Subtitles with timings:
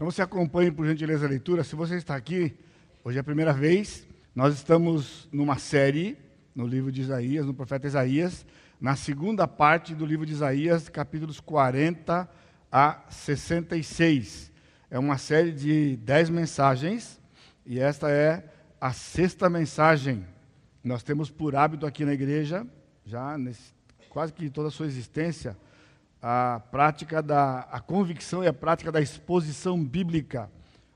[0.00, 1.64] Então você acompanhe, por gentileza, a leitura.
[1.64, 2.56] Se você está aqui,
[3.02, 6.16] hoje é a primeira vez, nós estamos numa série
[6.54, 8.46] no livro de Isaías, no profeta Isaías,
[8.80, 12.30] na segunda parte do livro de Isaías, capítulos 40
[12.70, 14.52] a 66.
[14.88, 17.20] É uma série de dez mensagens
[17.66, 18.48] e esta é
[18.80, 20.24] a sexta mensagem.
[20.84, 22.64] Nós temos por hábito aqui na igreja,
[23.04, 23.74] já nesse,
[24.08, 25.56] quase que toda a sua existência,
[26.20, 30.50] a prática da a convicção e a prática da exposição bíblica,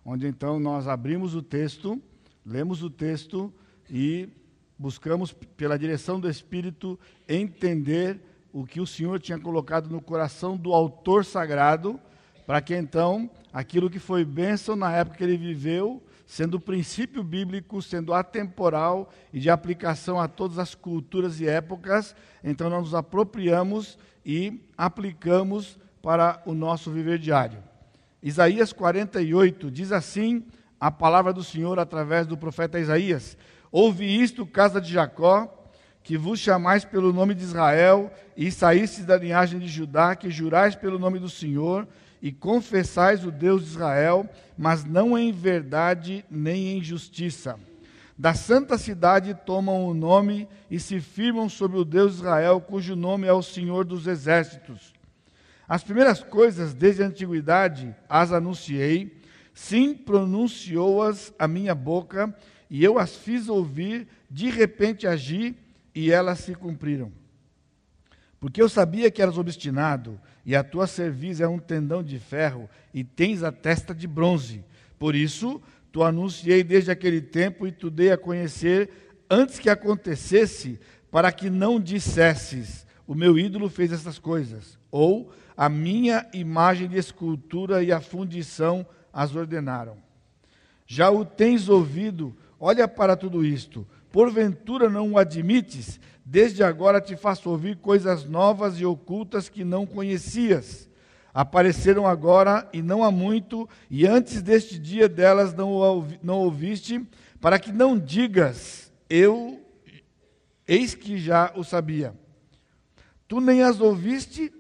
[0.05, 2.01] onde então nós abrimos o texto,
[2.45, 3.53] lemos o texto
[3.89, 4.29] e
[4.77, 8.21] buscamos pela direção do Espírito entender
[8.53, 12.01] o que o Senhor tinha colocado no coração do autor sagrado,
[12.47, 17.83] para que então aquilo que foi bênção na época que ele viveu, sendo princípio bíblico,
[17.83, 23.99] sendo atemporal e de aplicação a todas as culturas e épocas, então nós nos apropriamos
[24.25, 27.59] e aplicamos para o nosso viver diário.
[28.23, 30.43] Isaías 48 diz assim
[30.81, 33.37] a palavra do Senhor através do profeta Isaías:
[33.71, 35.71] Ouve isto, casa de Jacó,
[36.03, 40.75] que vos chamais pelo nome de Israel, e saístes da linhagem de Judá, que jurais
[40.75, 41.87] pelo nome do Senhor,
[42.23, 47.59] e confessais o Deus de Israel, mas não em verdade nem em justiça.
[48.17, 52.95] Da santa cidade tomam o nome e se firmam sobre o Deus de Israel, cujo
[52.95, 54.95] nome é o Senhor dos Exércitos.
[55.69, 59.21] As primeiras coisas desde a antiguidade as anunciei,
[59.53, 62.33] sim, pronunciou-as a minha boca,
[62.71, 65.57] e eu as fiz ouvir, de repente agi,
[65.93, 67.11] e elas se cumpriram.
[68.39, 72.69] Porque eu sabia que eras obstinado, e a tua cerviz é um tendão de ferro,
[72.93, 74.65] e tens a testa de bronze.
[74.99, 78.91] Por isso, tu anunciei desde aquele tempo e tu dei a conhecer
[79.31, 80.79] antes que acontecesse,
[81.11, 86.97] para que não dissesses: o meu ídolo fez essas coisas, ou a minha imagem de
[86.97, 89.97] escultura e a fundição as ordenaram.
[90.87, 93.87] Já o tens ouvido, olha para tudo isto.
[94.11, 95.99] Porventura não o admites?
[96.25, 100.89] Desde agora te faço ouvir coisas novas e ocultas que não conhecias
[101.33, 107.07] apareceram agora e não há muito, e antes deste dia delas não, não ouviste,
[107.41, 109.61] para que não digas, eu,
[110.69, 112.15] eis que já o sabia.
[113.27, 114.53] Tu nem as ouviste,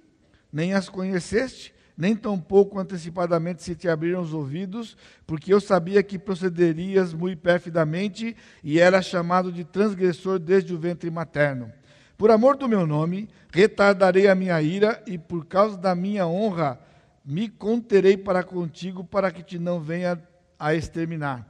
[0.53, 6.19] nem as conheceste, nem tampouco antecipadamente se te abriram os ouvidos, porque eu sabia que
[6.19, 11.73] procederias muito perfidamente e era chamado de transgressor desde o ventre materno.
[12.19, 16.81] Por amor do meu nome, retardarei a minha ira, e por causa da minha honra,
[17.25, 20.21] me conterei para contigo, para que te não venha
[20.59, 21.47] a exterminar.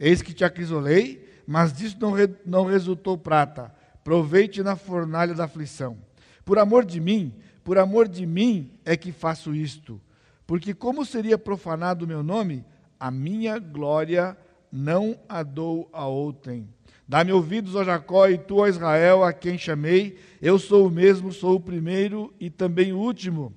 [0.00, 3.70] Eis que te acrisolei, mas disso não, re, não resultou prata.
[4.02, 5.98] Provei-te na fornalha da aflição.
[6.46, 7.34] Por amor de mim,
[7.64, 10.00] por amor de mim é que faço isto.
[10.46, 12.64] Porque como seria profanado o meu nome,
[12.98, 14.36] a minha glória
[14.70, 16.68] não a dou a outrem.
[17.06, 20.18] Dá-me ouvidos, ó Jacó, e tu, ó Israel, a quem chamei.
[20.40, 23.52] Eu sou o mesmo, sou o primeiro e também o último.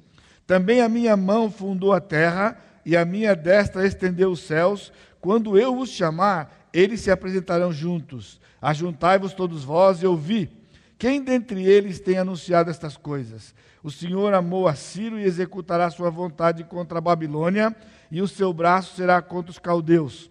[0.46, 4.92] Também a minha mão fundou a terra e a minha destra estendeu os céus.
[5.22, 8.40] Quando eu os chamar, eles se apresentarão juntos.
[8.62, 10.50] Ajuntai-vos todos vós e ouvi.
[10.98, 13.56] Quem dentre eles tem anunciado estas coisas?
[13.86, 17.76] O Senhor amou a Ciro e executará sua vontade contra a Babilônia,
[18.10, 20.28] e o seu braço será contra os caldeus.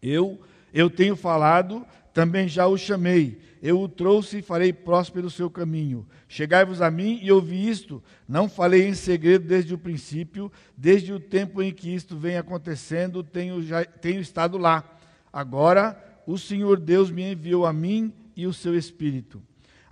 [0.00, 0.40] Eu,
[0.72, 3.38] eu tenho falado, também já o chamei.
[3.62, 6.06] Eu o trouxe e farei próspero o seu caminho.
[6.26, 8.02] Chegai-vos a mim e ouvi isto.
[8.26, 13.22] Não falei em segredo desde o princípio, desde o tempo em que isto vem acontecendo,
[13.22, 14.82] tenho, já, tenho estado lá.
[15.30, 19.42] Agora o Senhor Deus me enviou a mim e o seu Espírito.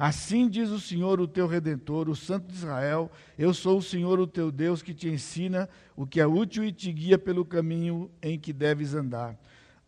[0.05, 3.09] Assim diz o Senhor, o teu redentor, o Santo de Israel:
[3.39, 6.73] Eu sou o Senhor, o teu Deus, que te ensina o que é útil e
[6.73, 9.39] te guia pelo caminho em que deves andar.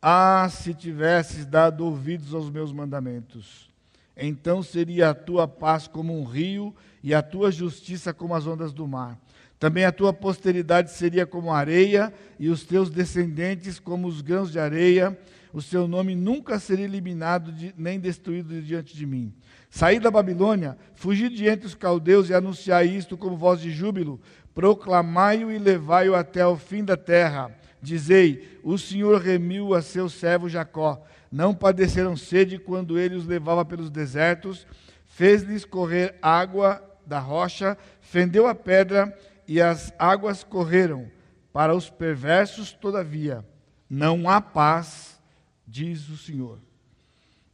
[0.01, 3.69] Ah, se tivesses dado ouvidos aos meus mandamentos,
[4.17, 6.73] então seria a tua paz como um rio
[7.03, 9.19] e a tua justiça como as ondas do mar.
[9.59, 14.61] Também a tua posteridade seria como areia e os teus descendentes como os grãos de
[14.61, 15.19] areia.
[15.53, 19.35] O seu nome nunca seria eliminado de, nem destruído diante de mim.
[19.75, 24.21] Saí da Babilônia, fugi de entre os caldeus e anunciai isto como voz de júbilo.
[24.55, 27.51] Proclamai-o e levai-o até o fim da terra
[27.85, 31.05] Dizei: O Senhor remiu a seu servo Jacó.
[31.31, 34.67] Não padeceram sede quando ele os levava pelos desertos,
[35.05, 39.15] fez-lhes correr água da rocha, fendeu a pedra
[39.47, 41.11] e as águas correram.
[41.53, 43.45] Para os perversos, todavia,
[43.89, 45.21] não há paz,
[45.67, 46.59] diz o Senhor.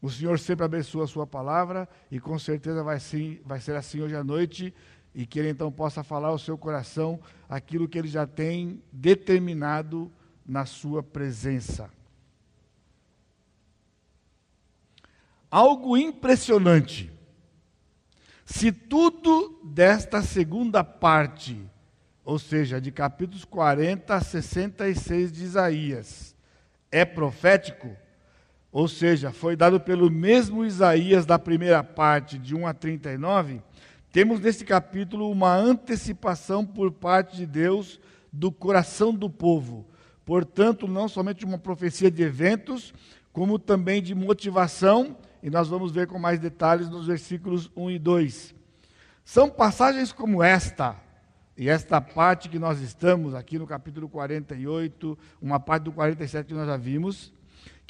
[0.03, 4.01] O Senhor sempre abençoa a sua palavra e com certeza vai, sim, vai ser assim
[4.01, 4.75] hoje à noite.
[5.13, 7.19] e que ele então possa falar ao seu coração
[7.49, 10.11] aquilo que ele já tem determinado
[10.47, 11.91] na sua presença.
[15.51, 17.11] Algo impressionante.
[18.45, 21.61] Se tudo desta segunda parte,
[22.25, 26.37] ou seja, de capítulos 40 a 66 de Isaías,
[26.91, 27.97] é profético,
[28.73, 33.61] ou seja, foi dado pelo mesmo Isaías da primeira parte, de 1 a 39,
[34.13, 38.01] temos nesse capítulo uma antecipação por parte de Deus
[38.33, 39.87] do coração do povo.
[40.25, 42.95] Portanto, não somente uma profecia de eventos,
[43.33, 47.99] como também de motivação, e nós vamos ver com mais detalhes nos versículos 1 e
[47.99, 48.55] 2.
[49.25, 50.97] São passagens como esta,
[51.57, 56.55] e esta parte que nós estamos aqui no capítulo 48, uma parte do 47 que
[56.55, 57.33] nós já vimos,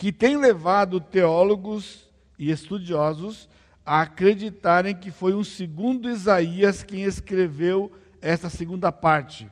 [0.00, 2.08] que tem levado teólogos
[2.38, 3.47] e estudiosos
[3.85, 9.47] a acreditarem que foi um segundo Isaías quem escreveu essa segunda parte.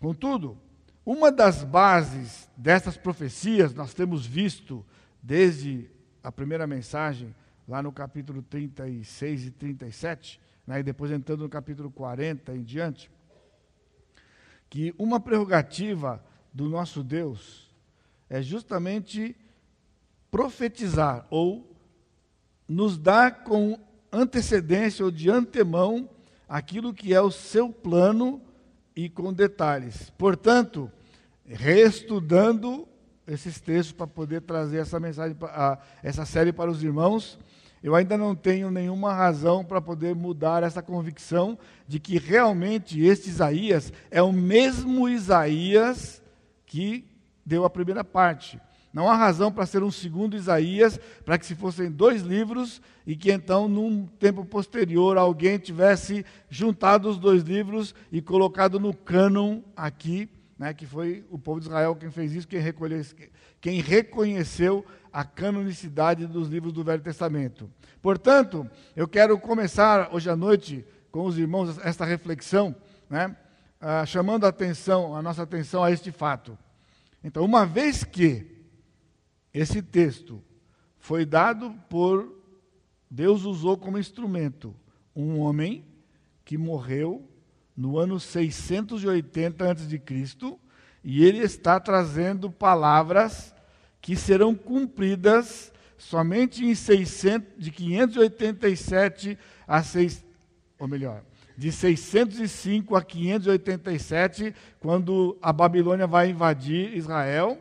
[0.00, 0.58] Contudo,
[1.06, 4.84] uma das bases dessas profecias nós temos visto
[5.22, 5.88] desde
[6.20, 7.32] a primeira mensagem,
[7.68, 13.08] lá no capítulo 36 e 37, né, e depois entrando no capítulo 40 em diante,
[14.68, 16.20] que uma prerrogativa
[16.52, 17.69] do nosso Deus
[18.30, 19.36] é justamente
[20.30, 21.76] profetizar ou
[22.68, 23.76] nos dar com
[24.12, 26.08] antecedência ou de antemão
[26.48, 28.40] aquilo que é o seu plano
[28.94, 30.10] e com detalhes.
[30.10, 30.90] Portanto,
[31.44, 32.86] reestudando
[33.26, 35.36] esses textos para poder trazer essa mensagem,
[36.02, 37.38] essa série para os irmãos,
[37.82, 43.30] eu ainda não tenho nenhuma razão para poder mudar essa convicção de que realmente este
[43.30, 46.22] Isaías é o mesmo Isaías
[46.66, 47.09] que
[47.50, 48.60] deu a primeira parte.
[48.92, 53.16] Não há razão para ser um segundo Isaías, para que se fossem dois livros e
[53.16, 59.62] que então, num tempo posterior, alguém tivesse juntado os dois livros e colocado no cânon
[59.76, 62.62] aqui, né, que foi o povo de Israel quem fez isso, quem,
[63.60, 67.68] quem reconheceu a canonicidade dos livros do Velho Testamento.
[68.00, 72.74] Portanto, eu quero começar hoje à noite com os irmãos esta reflexão,
[73.08, 73.36] né,
[73.80, 76.56] ah, chamando a atenção, a nossa atenção a este fato.
[77.22, 78.46] Então, uma vez que
[79.52, 80.42] esse texto
[80.98, 82.40] foi dado por
[83.10, 84.74] Deus usou como instrumento
[85.14, 85.84] um homem
[86.44, 87.28] que morreu
[87.76, 90.02] no ano 680 a.C.,
[91.02, 93.54] e ele está trazendo palavras
[94.00, 100.24] que serão cumpridas somente em 600, de 587 a 6,
[100.78, 101.22] ou melhor,
[101.60, 107.58] de 605 a 587, quando a Babilônia vai invadir Israel,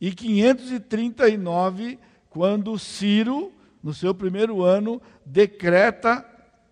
[0.00, 1.98] e 539,
[2.30, 3.52] quando Ciro,
[3.82, 6.24] no seu primeiro ano, decreta,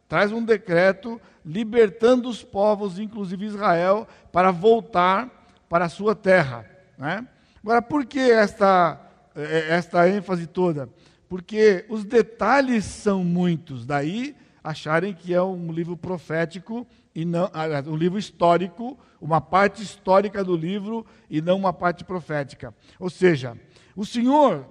[0.08, 5.28] traz um decreto libertando os povos, inclusive Israel, para voltar
[5.68, 6.64] para a sua terra.
[6.96, 7.28] Né?
[7.62, 8.98] Agora, por que esta,
[9.36, 10.88] eh, esta ênfase toda?
[11.28, 17.50] Porque os detalhes são muitos, daí acharem que é um livro profético e não
[17.86, 22.74] um livro histórico, uma parte histórica do livro e não uma parte profética.
[22.98, 23.58] Ou seja,
[23.96, 24.66] o Senhor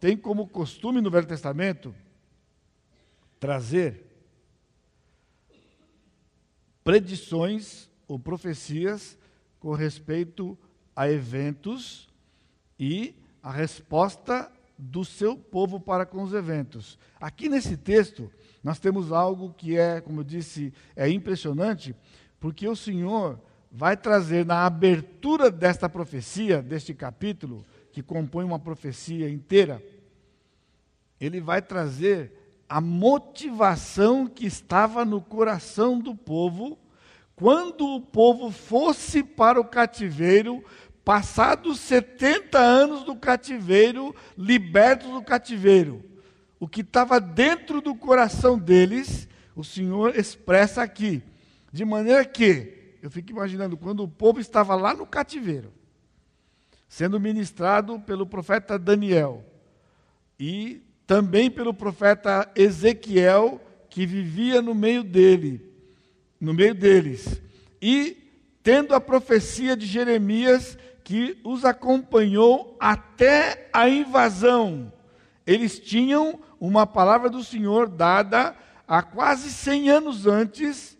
[0.00, 1.94] tem como costume no Velho Testamento
[3.38, 4.06] trazer
[6.84, 9.18] predições ou profecias
[9.60, 10.58] com respeito
[10.94, 12.08] a eventos
[12.78, 16.98] e a resposta do seu povo para com os eventos.
[17.20, 18.30] Aqui nesse texto,
[18.62, 21.94] nós temos algo que é, como eu disse, é impressionante,
[22.38, 23.40] porque o Senhor
[23.70, 29.82] vai trazer na abertura desta profecia, deste capítulo, que compõe uma profecia inteira,
[31.20, 32.32] ele vai trazer
[32.68, 36.78] a motivação que estava no coração do povo
[37.34, 40.64] quando o povo fosse para o cativeiro,
[41.04, 46.11] passados 70 anos do cativeiro, libertos do cativeiro
[46.62, 49.26] o que estava dentro do coração deles,
[49.56, 51.20] o Senhor expressa aqui.
[51.72, 55.72] De maneira que, eu fico imaginando, quando o povo estava lá no cativeiro,
[56.88, 59.44] sendo ministrado pelo profeta Daniel
[60.38, 65.68] e também pelo profeta Ezequiel, que vivia no meio dele,
[66.40, 67.42] no meio deles,
[67.82, 68.16] e
[68.62, 74.92] tendo a profecia de Jeremias que os acompanhou até a invasão.
[75.44, 78.54] Eles tinham uma palavra do Senhor dada
[78.86, 80.96] há quase 100 anos antes,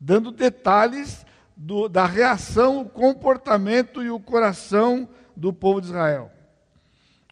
[0.00, 6.32] dando detalhes do, da reação, o comportamento e o coração do povo de Israel.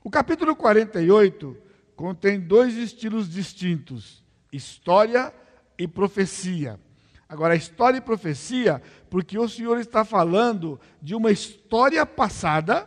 [0.05, 1.57] O capítulo 48
[1.97, 4.23] contém dois estilos distintos:
[4.53, 5.33] história
[5.79, 6.79] e profecia.
[7.27, 12.87] Agora, história e profecia, porque o Senhor está falando de uma história passada,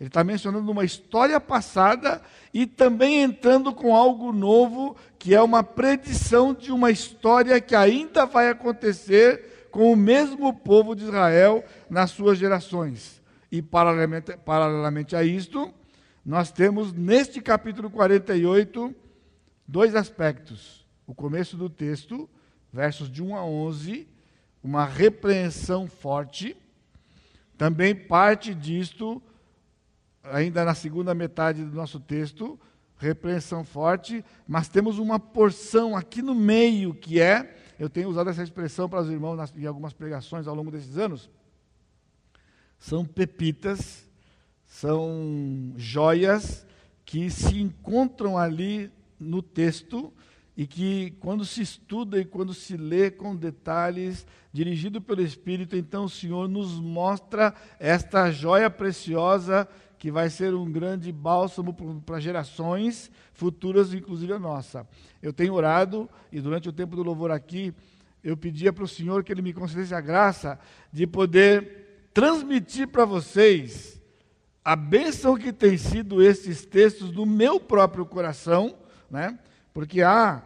[0.00, 2.22] ele está mencionando uma história passada
[2.54, 8.24] e também entrando com algo novo, que é uma predição de uma história que ainda
[8.24, 13.20] vai acontecer com o mesmo povo de Israel nas suas gerações.
[13.50, 15.72] E paralelamente, paralelamente a isto,
[16.24, 18.94] nós temos neste capítulo 48
[19.66, 20.86] dois aspectos.
[21.06, 22.28] O começo do texto,
[22.72, 24.08] versos de 1 a 11,
[24.62, 26.56] uma repreensão forte.
[27.56, 29.22] Também parte disto,
[30.24, 32.58] ainda na segunda metade do nosso texto,
[32.98, 38.42] repreensão forte, mas temos uma porção aqui no meio que é, eu tenho usado essa
[38.42, 41.30] expressão para os irmãos nas, em algumas pregações ao longo desses anos,
[42.78, 44.08] são pepitas
[44.68, 46.66] são joias
[47.04, 50.12] que se encontram ali no texto
[50.56, 56.04] e que, quando se estuda e quando se lê com detalhes, dirigido pelo Espírito, então
[56.04, 59.66] o Senhor nos mostra esta joia preciosa
[59.98, 61.74] que vai ser um grande bálsamo
[62.06, 64.86] para gerações futuras, inclusive a nossa.
[65.20, 67.74] Eu tenho orado e durante o tempo do louvor aqui,
[68.22, 70.58] eu pedia para o Senhor que Ele me concedesse a graça
[70.92, 74.00] de poder transmitir para vocês
[74.64, 78.76] a bênção que tem sido esses textos no meu próprio coração,
[79.10, 79.38] né?
[79.72, 80.42] porque há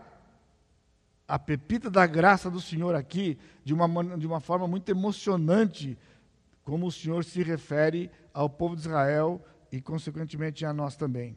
[1.27, 5.99] a pepita da graça do Senhor aqui, de uma, de uma forma muito emocionante,
[6.65, 11.37] como o Senhor se refere ao povo de Israel e, consequentemente, a nós também.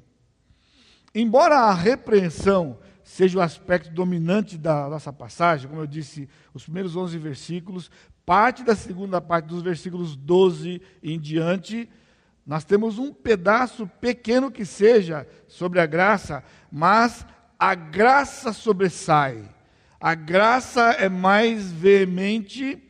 [1.14, 6.96] Embora a repreensão seja o aspecto dominante da nossa passagem, como eu disse, os primeiros
[6.96, 7.90] 11 versículos,
[8.26, 11.88] parte da segunda parte dos versículos 12 em diante,
[12.46, 17.26] nós temos um pedaço pequeno que seja sobre a graça, mas
[17.58, 19.50] a graça sobressai.
[20.00, 22.82] A graça é mais veemente,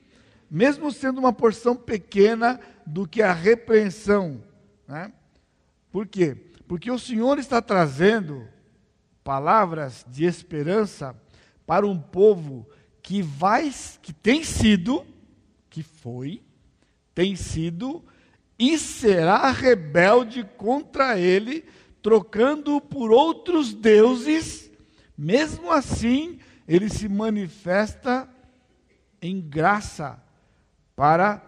[0.50, 4.44] mesmo sendo uma porção pequena do que a repreensão.
[4.88, 5.12] Né?
[5.92, 6.36] Por quê?
[6.68, 8.48] Porque o Senhor está trazendo
[9.24, 11.16] palavras de esperança
[11.66, 12.68] para um povo
[13.02, 13.72] que vai,
[14.02, 15.06] que tem sido,
[15.70, 16.42] que foi,
[17.14, 18.04] tem sido
[18.58, 21.66] e será rebelde contra ele,
[22.02, 24.72] trocando-o por outros deuses,
[25.18, 28.30] mesmo assim, ele se manifesta
[29.22, 30.24] em graça
[30.96, 31.42] para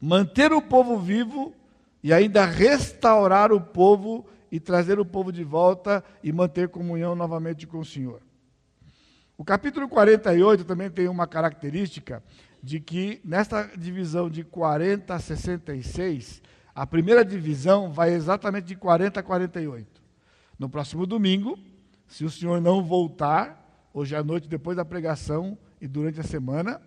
[0.00, 1.54] manter o povo vivo
[2.02, 7.66] e ainda restaurar o povo e trazer o povo de volta e manter comunhão novamente
[7.66, 8.20] com o Senhor.
[9.36, 12.22] O capítulo 48 também tem uma característica
[12.62, 16.40] de que nesta divisão de 40 a 66,
[16.74, 20.02] a primeira divisão vai exatamente de 40 a 48.
[20.58, 21.58] No próximo domingo,
[22.06, 26.80] se o senhor não voltar, hoje à noite, depois da pregação e durante a semana,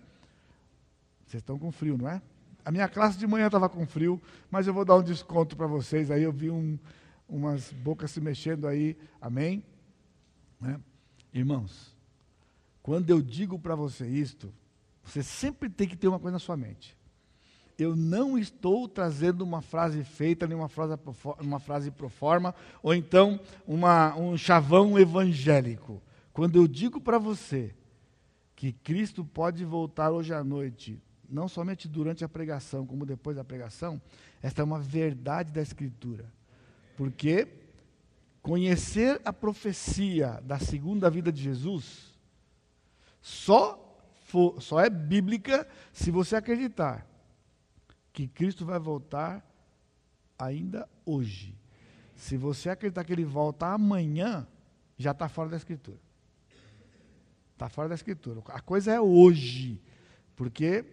[1.28, 2.22] vocês estão com frio, não é?
[2.64, 5.68] A minha classe de manhã estava com frio, mas eu vou dar um desconto para
[5.68, 6.10] vocês.
[6.10, 6.80] Aí eu vi um,
[7.28, 9.62] umas bocas se mexendo aí, amém?
[10.60, 10.80] Né?
[11.34, 11.94] Irmãos,
[12.82, 14.54] quando eu digo para você isto,
[15.04, 16.98] você sempre tem que ter uma coisa na sua mente.
[17.78, 20.98] Eu não estou trazendo uma frase feita, nem uma frase,
[21.42, 26.02] uma frase pro forma, ou então uma, um chavão evangélico.
[26.32, 27.76] Quando eu digo para você
[28.56, 33.44] que Cristo pode voltar hoje à noite, não somente durante a pregação, como depois da
[33.44, 34.02] pregação,
[34.42, 36.32] esta é uma verdade da Escritura.
[36.96, 37.48] Porque
[38.42, 42.14] conhecer a profecia da segunda vida de Jesus
[43.22, 47.06] só for, só é bíblica se você acreditar
[48.14, 49.46] que Cristo vai voltar
[50.40, 51.56] ainda hoje.
[52.16, 54.48] Se você acreditar que ele volta amanhã,
[54.98, 56.00] já está fora da Escritura.
[57.54, 58.42] Está fora da Escritura.
[58.48, 59.80] A coisa é hoje.
[60.36, 60.84] Porque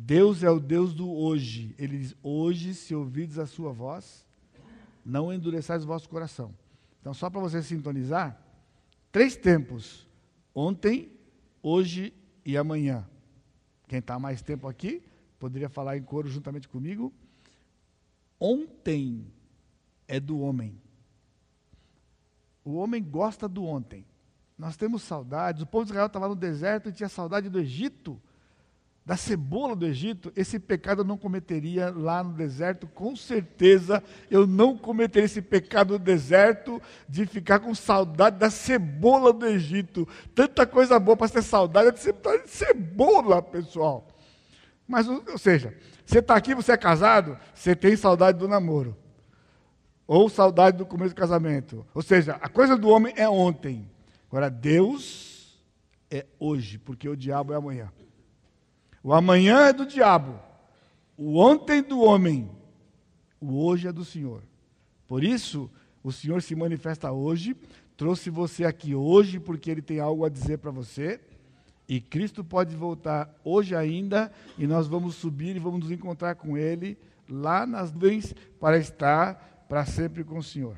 [0.00, 1.74] Deus é o Deus do hoje.
[1.76, 4.24] Ele diz: Hoje, se ouvides a sua voz,
[5.04, 6.54] não endureçais o vosso coração.
[7.00, 8.40] Então, só para você sintonizar,
[9.10, 10.06] três tempos:
[10.54, 11.10] ontem,
[11.60, 12.14] hoje
[12.44, 13.04] e amanhã.
[13.88, 15.02] Quem está mais tempo aqui,
[15.36, 17.12] poderia falar em coro juntamente comigo.
[18.38, 19.26] Ontem
[20.06, 20.80] é do homem.
[22.64, 24.06] O homem gosta do ontem.
[24.56, 25.62] Nós temos saudades.
[25.62, 28.20] O povo de Israel estava no deserto e tinha saudade do Egito
[29.08, 34.46] da cebola do Egito, esse pecado eu não cometeria lá no deserto, com certeza eu
[34.46, 40.06] não cometeria esse pecado no deserto de ficar com saudade da cebola do Egito.
[40.34, 44.06] Tanta coisa boa para ter saudade de cebola, pessoal.
[44.86, 45.74] Mas, ou seja,
[46.04, 48.94] você está aqui, você é casado, você tem saudade do namoro.
[50.06, 51.86] Ou saudade do começo do casamento.
[51.94, 53.90] Ou seja, a coisa do homem é ontem.
[54.30, 55.58] Agora, Deus
[56.10, 57.90] é hoje, porque o diabo é amanhã.
[59.02, 60.38] O amanhã é do diabo,
[61.16, 62.50] o ontem do homem,
[63.40, 64.42] o hoje é do Senhor.
[65.06, 65.70] Por isso,
[66.02, 67.56] o Senhor se manifesta hoje,
[67.96, 71.20] trouxe você aqui hoje porque ele tem algo a dizer para você.
[71.88, 76.58] E Cristo pode voltar hoje ainda, e nós vamos subir e vamos nos encontrar com
[76.58, 80.76] Ele lá nas nuvens para estar para sempre com o Senhor.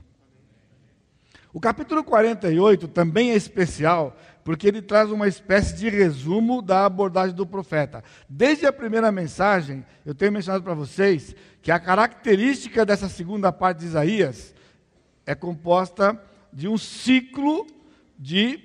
[1.52, 7.34] O capítulo 48 também é especial, porque ele traz uma espécie de resumo da abordagem
[7.34, 8.02] do profeta.
[8.28, 13.78] Desde a primeira mensagem, eu tenho mencionado para vocês que a característica dessa segunda parte
[13.78, 14.54] de Isaías
[15.26, 16.20] é composta
[16.52, 17.66] de um ciclo
[18.18, 18.60] de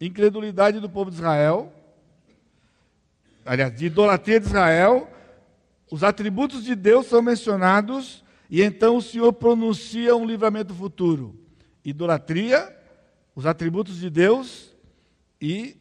[0.00, 1.72] incredulidade do povo de Israel,
[3.44, 5.08] aliás, de idolatria de Israel,
[5.90, 11.38] os atributos de Deus são mencionados e então o Senhor pronuncia um livramento futuro.
[11.84, 12.76] Idolatria,
[13.36, 14.74] os atributos de Deus
[15.38, 15.76] e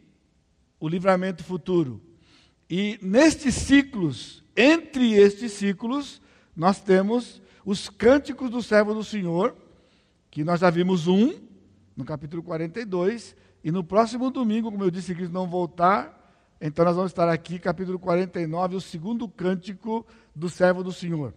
[0.78, 2.02] o livramento futuro.
[2.70, 6.22] E nestes ciclos, entre estes ciclos,
[6.54, 9.56] nós temos os cânticos do servo do Senhor,
[10.30, 11.34] que nós já vimos um,
[11.96, 16.14] no capítulo 42, e no próximo domingo, como eu disse, que não voltar,
[16.60, 21.34] então nós vamos estar aqui, capítulo 49, o segundo cântico do servo do Senhor.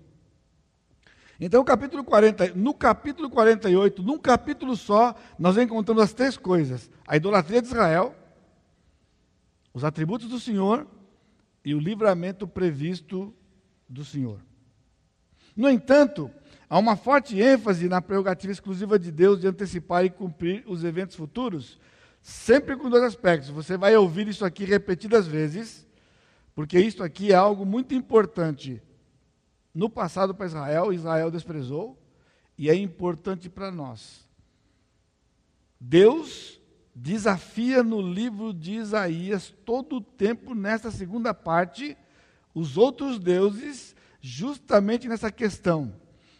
[1.40, 7.16] Então, capítulo 40, no capítulo 48, num capítulo só, nós encontramos as três coisas: a
[7.16, 8.14] idolatria de Israel,
[9.72, 10.84] os atributos do Senhor
[11.64, 13.32] e o livramento previsto
[13.88, 14.40] do Senhor.
[15.56, 16.28] No entanto,
[16.68, 21.14] há uma forte ênfase na prerrogativa exclusiva de Deus de antecipar e cumprir os eventos
[21.14, 21.78] futuros,
[22.20, 23.48] sempre com dois aspectos.
[23.50, 25.86] Você vai ouvir isso aqui repetidas vezes,
[26.52, 28.82] porque isso aqui é algo muito importante
[29.78, 31.96] no passado para Israel, Israel desprezou,
[32.58, 34.28] e é importante para nós.
[35.78, 36.60] Deus
[36.92, 41.96] desafia no livro de Isaías, todo o tempo, nessa segunda parte,
[42.52, 45.94] os outros deuses, justamente nessa questão.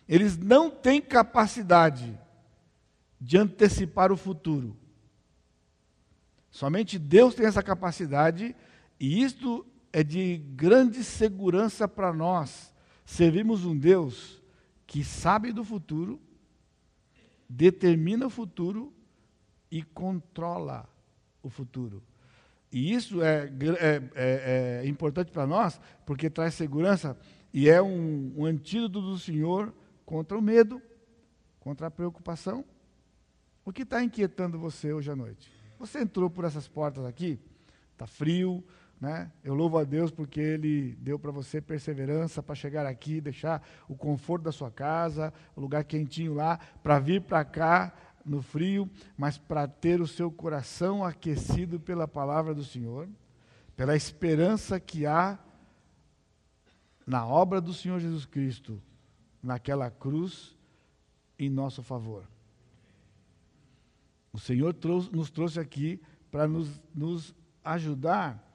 [0.09, 2.19] Eles não têm capacidade
[3.21, 4.77] de antecipar o futuro.
[6.51, 8.57] Somente Deus tem essa capacidade,
[8.99, 12.68] e isto é de grande segurança para nós
[13.09, 14.39] Servimos um Deus
[14.87, 16.21] que sabe do futuro,
[17.49, 18.93] determina o futuro
[19.71, 20.87] e controla
[21.43, 22.03] o futuro.
[22.71, 23.47] E isso é,
[23.81, 27.19] é, é, é importante para nós, porque traz segurança
[27.53, 30.81] e é um, um antídoto do Senhor contra o medo,
[31.59, 32.63] contra a preocupação.
[33.65, 35.51] O que está inquietando você hoje à noite?
[35.79, 37.39] Você entrou por essas portas aqui,
[37.95, 38.63] está frio,
[39.01, 39.31] né?
[39.45, 43.95] Eu louvo a Deus porque Ele deu para você perseverança para chegar aqui, deixar o
[43.95, 47.93] conforto da sua casa, o lugar quentinho lá, para vir para cá
[48.25, 53.09] no frio, mas para ter o seu coração aquecido pela palavra do Senhor,
[53.77, 55.39] pela esperança que há
[57.07, 58.83] na obra do Senhor Jesus Cristo,
[59.43, 60.57] naquela cruz,
[61.39, 62.29] em nosso favor.
[64.33, 67.35] O Senhor trouxe, nos trouxe aqui para nos, nos
[67.65, 68.48] ajudar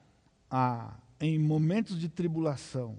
[0.55, 2.95] a, em momentos de tribulação,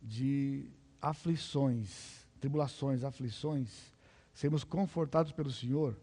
[0.00, 3.92] de aflições, tribulações, aflições,
[4.32, 6.00] sermos confortados pelo Senhor,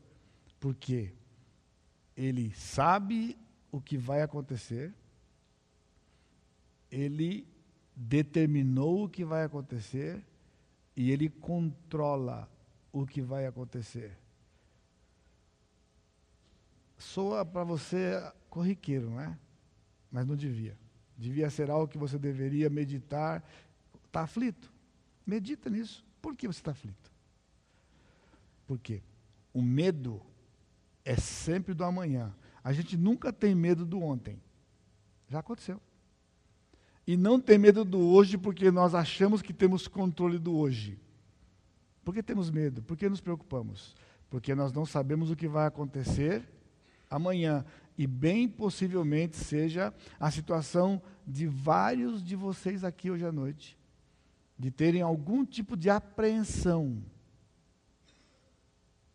[0.59, 1.11] porque
[2.15, 3.35] Ele sabe
[3.71, 4.93] o que vai acontecer,
[6.91, 7.47] Ele
[7.95, 10.23] determinou o que vai acontecer
[10.95, 12.47] e Ele controla
[12.93, 14.15] o que vai acontecer.
[16.99, 19.35] Soa para você corriqueiro, não é?
[20.11, 20.77] Mas não devia.
[21.17, 23.43] Devia ser algo que você deveria meditar.
[24.05, 24.71] Está aflito?
[25.25, 26.03] Medita nisso.
[26.21, 27.11] Por que você está aflito?
[28.67, 29.01] Por quê?
[29.53, 30.21] O medo
[31.05, 32.33] é sempre do amanhã.
[32.63, 34.41] A gente nunca tem medo do ontem.
[35.27, 35.79] Já aconteceu.
[37.07, 40.99] E não tem medo do hoje porque nós achamos que temos controle do hoje.
[42.03, 42.81] Por que temos medo?
[42.81, 43.95] Por que nos preocupamos?
[44.29, 46.43] Porque nós não sabemos o que vai acontecer
[47.09, 47.65] amanhã
[48.01, 53.77] e bem possivelmente seja a situação de vários de vocês aqui hoje à noite,
[54.57, 57.05] de terem algum tipo de apreensão,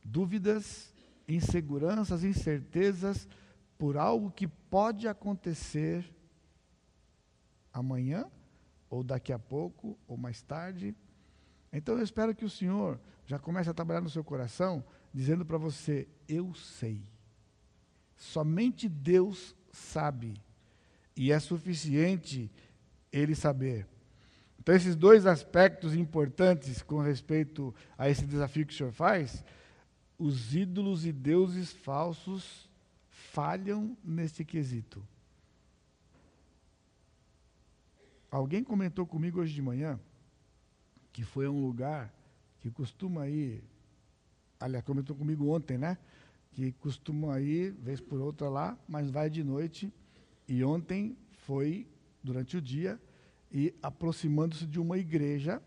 [0.05, 0.95] dúvidas,
[1.27, 3.27] inseguranças, incertezas
[3.77, 6.09] por algo que pode acontecer
[7.73, 8.31] amanhã,
[8.89, 10.95] ou daqui a pouco, ou mais tarde.
[11.73, 15.59] Então eu espero que o Senhor já comece a trabalhar no seu coração, dizendo para
[15.59, 17.16] você: Eu sei.
[18.17, 20.35] Somente Deus sabe.
[21.17, 22.51] E é suficiente
[23.13, 23.87] ele saber.
[24.59, 29.45] Então, esses dois aspectos importantes com respeito a esse desafio que o senhor faz,
[30.19, 32.69] os ídolos e deuses falsos
[33.09, 35.07] falham neste quesito.
[38.31, 40.01] Alguém comentou comigo hoje de manhã
[41.13, 42.13] que foi um lugar
[42.61, 43.65] que costuma ir,
[44.61, 45.97] aliás, comentou comigo ontem, né?
[46.57, 49.93] Que costuma ir, vez por outra lá, mas vai de noite.
[50.49, 51.15] E ontem
[51.45, 51.87] foi
[52.23, 52.99] durante o dia
[53.53, 55.61] e aproximando-se de uma igreja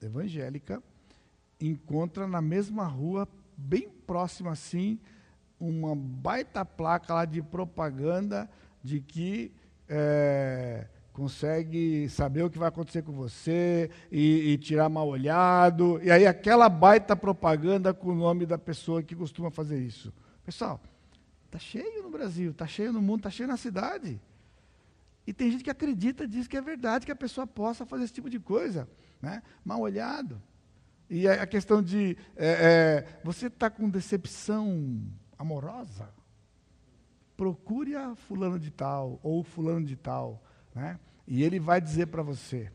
[0.00, 0.80] evangélica,
[1.60, 5.00] encontra na mesma rua, bem próxima assim,
[5.58, 8.48] uma baita placa lá de propaganda
[8.84, 9.50] de que
[9.88, 10.86] é,
[11.20, 16.00] consegue saber o que vai acontecer com você e, e, tirar mal olhado.
[16.02, 20.10] E aí aquela baita propaganda com o nome da pessoa que costuma fazer isso.
[20.46, 20.80] Pessoal,
[21.50, 24.18] tá cheio no Brasil, tá cheio no mundo, tá cheio na cidade.
[25.26, 28.14] E tem gente que acredita, diz que é verdade que a pessoa possa fazer esse
[28.14, 28.88] tipo de coisa,
[29.20, 29.42] né?
[29.62, 30.40] Mal olhado.
[31.10, 35.02] E a questão de é, é, você está com decepção
[35.36, 36.08] amorosa,
[37.36, 40.42] procure a fulano de tal ou fulano de tal
[40.74, 40.98] né?
[41.30, 42.72] E ele vai dizer para você.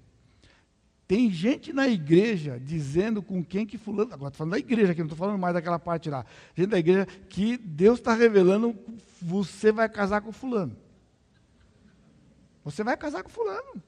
[1.06, 4.14] Tem gente na igreja dizendo com quem que fulano.
[4.14, 6.26] Agora estou falando da igreja aqui, não estou falando mais daquela parte lá.
[6.56, 8.74] Gente da igreja que Deus está revelando,
[9.22, 10.76] você vai casar com fulano.
[12.64, 13.84] Você vai casar com fulano.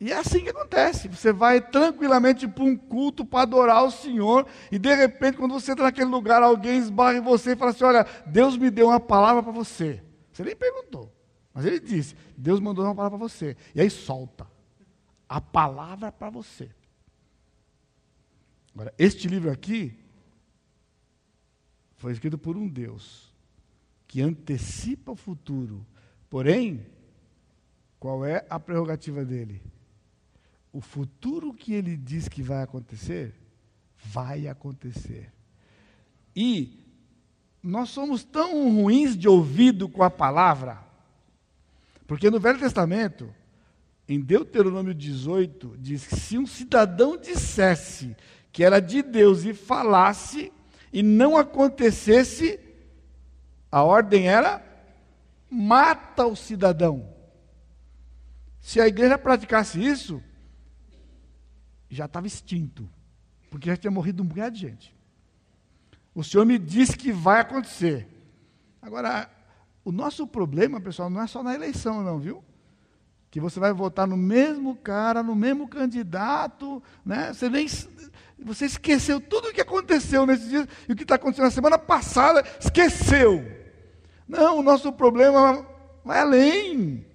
[0.00, 1.06] E é assim que acontece.
[1.06, 5.72] Você vai tranquilamente para um culto para adorar o Senhor, e de repente, quando você
[5.72, 9.00] está naquele lugar, alguém esbarra em você e fala assim: Olha, Deus me deu uma
[9.00, 10.02] palavra para você.
[10.32, 11.15] Você nem perguntou.
[11.56, 13.56] Mas ele disse: Deus mandou uma palavra para você.
[13.74, 14.46] E aí solta
[15.26, 16.70] a palavra para você.
[18.74, 19.98] Agora, este livro aqui
[21.94, 23.34] foi escrito por um Deus
[24.06, 25.84] que antecipa o futuro.
[26.28, 26.86] Porém,
[27.98, 29.62] qual é a prerrogativa dele?
[30.70, 33.34] O futuro que ele diz que vai acontecer,
[33.96, 35.32] vai acontecer.
[36.36, 36.84] E
[37.62, 40.85] nós somos tão ruins de ouvido com a palavra
[42.06, 43.32] porque no Velho Testamento,
[44.08, 48.16] em Deuteronômio 18, diz que se um cidadão dissesse
[48.52, 50.52] que era de Deus e falasse
[50.92, 52.58] e não acontecesse,
[53.70, 54.64] a ordem era
[55.50, 57.12] mata o cidadão.
[58.60, 60.22] Se a igreja praticasse isso,
[61.90, 62.88] já estava extinto,
[63.50, 64.96] porque já tinha morrido um bocado de gente.
[66.14, 68.08] O Senhor me disse que vai acontecer.
[68.80, 69.30] Agora,
[69.86, 72.42] o nosso problema, pessoal, não é só na eleição, não, viu?
[73.30, 77.32] Que você vai votar no mesmo cara, no mesmo candidato, né?
[77.32, 77.68] Você nem
[78.36, 81.78] você esqueceu tudo o que aconteceu nesses dias e o que está acontecendo na semana
[81.78, 83.46] passada, esqueceu.
[84.26, 85.64] Não, o nosso problema
[86.04, 87.06] vai além.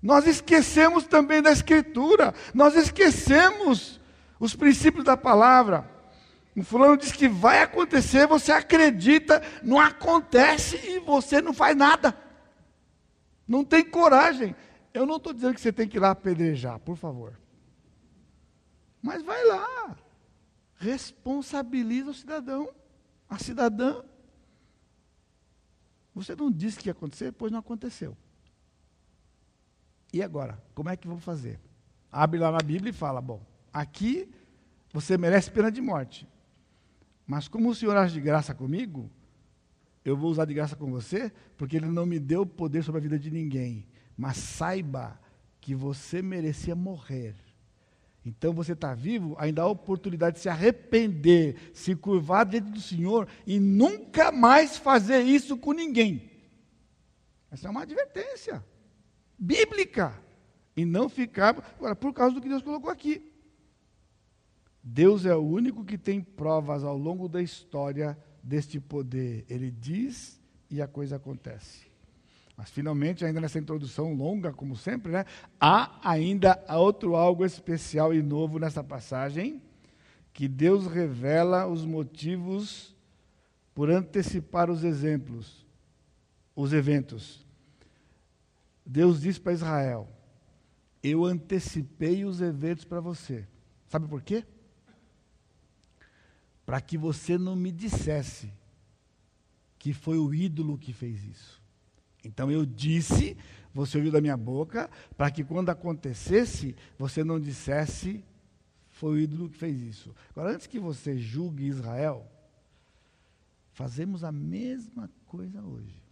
[0.00, 4.00] Nós esquecemos também da Escritura, nós esquecemos
[4.38, 5.90] os princípios da palavra.
[6.56, 12.16] Um fulano diz que vai acontecer, você acredita, não acontece e você não faz nada.
[13.46, 14.56] Não tem coragem.
[14.94, 17.38] Eu não estou dizendo que você tem que ir lá apedrejar, por favor.
[19.02, 19.98] Mas vai lá.
[20.76, 22.74] Responsabiliza o cidadão,
[23.28, 24.02] a cidadã.
[26.14, 28.16] Você não disse que ia acontecer, pois não aconteceu.
[30.10, 30.58] E agora?
[30.74, 31.60] Como é que vou fazer?
[32.10, 34.32] Abre lá na Bíblia e fala: bom, aqui
[34.90, 36.26] você merece pena de morte.
[37.26, 39.10] Mas como o Senhor age de graça comigo,
[40.04, 43.02] eu vou usar de graça com você, porque Ele não me deu poder sobre a
[43.02, 43.86] vida de ninguém.
[44.16, 45.18] Mas saiba
[45.60, 47.34] que você merecia morrer.
[48.24, 53.28] Então você está vivo, ainda há oportunidade de se arrepender, se curvar diante do Senhor
[53.46, 56.30] e nunca mais fazer isso com ninguém.
[57.50, 58.64] Essa é uma advertência
[59.38, 60.20] bíblica.
[60.76, 63.32] E não ficar, agora, por causa do que Deus colocou aqui.
[64.88, 69.44] Deus é o único que tem provas ao longo da história deste poder.
[69.50, 71.86] Ele diz e a coisa acontece.
[72.56, 75.24] Mas finalmente, ainda nessa introdução longa, como sempre, né,
[75.60, 79.60] há ainda outro algo especial e novo nessa passagem,
[80.32, 82.94] que Deus revela os motivos
[83.74, 85.66] por antecipar os exemplos,
[86.54, 87.44] os eventos.
[88.86, 90.08] Deus diz para Israel:
[91.02, 93.48] Eu antecipei os eventos para você.
[93.88, 94.44] Sabe por quê?
[96.66, 98.52] Para que você não me dissesse
[99.78, 101.62] que foi o ídolo que fez isso.
[102.24, 103.36] Então eu disse,
[103.72, 108.24] você ouviu da minha boca, para que quando acontecesse, você não dissesse
[108.90, 110.14] foi o ídolo que fez isso.
[110.30, 112.26] Agora, antes que você julgue Israel,
[113.72, 116.02] fazemos a mesma coisa hoje.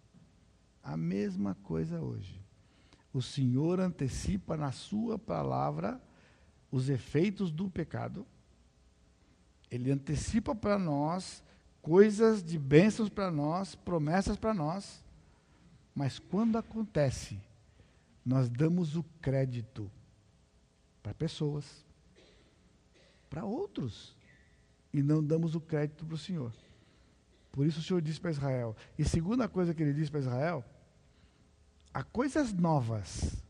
[0.83, 2.39] A mesma coisa hoje.
[3.13, 6.01] O Senhor antecipa na Sua palavra
[6.71, 8.27] os efeitos do pecado
[9.75, 11.43] ele antecipa para nós
[11.83, 15.05] coisas de bênçãos para nós, promessas para nós.
[15.95, 17.39] Mas quando acontece,
[18.25, 19.91] nós damos o crédito
[21.03, 21.85] para pessoas,
[23.29, 24.17] para outros,
[24.93, 26.53] e não damos o crédito para o Senhor.
[27.51, 28.77] Por isso o Senhor disse para Israel.
[28.97, 30.65] E segunda coisa que ele disse para Israel,
[31.93, 33.43] há coisas novas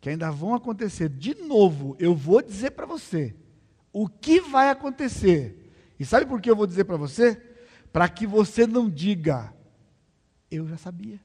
[0.00, 1.10] que ainda vão acontecer.
[1.10, 3.36] De novo, eu vou dizer para você
[3.92, 5.72] o que vai acontecer.
[5.98, 7.36] E sabe por que eu vou dizer para você?
[7.92, 9.52] Para que você não diga,
[10.50, 11.20] eu já sabia.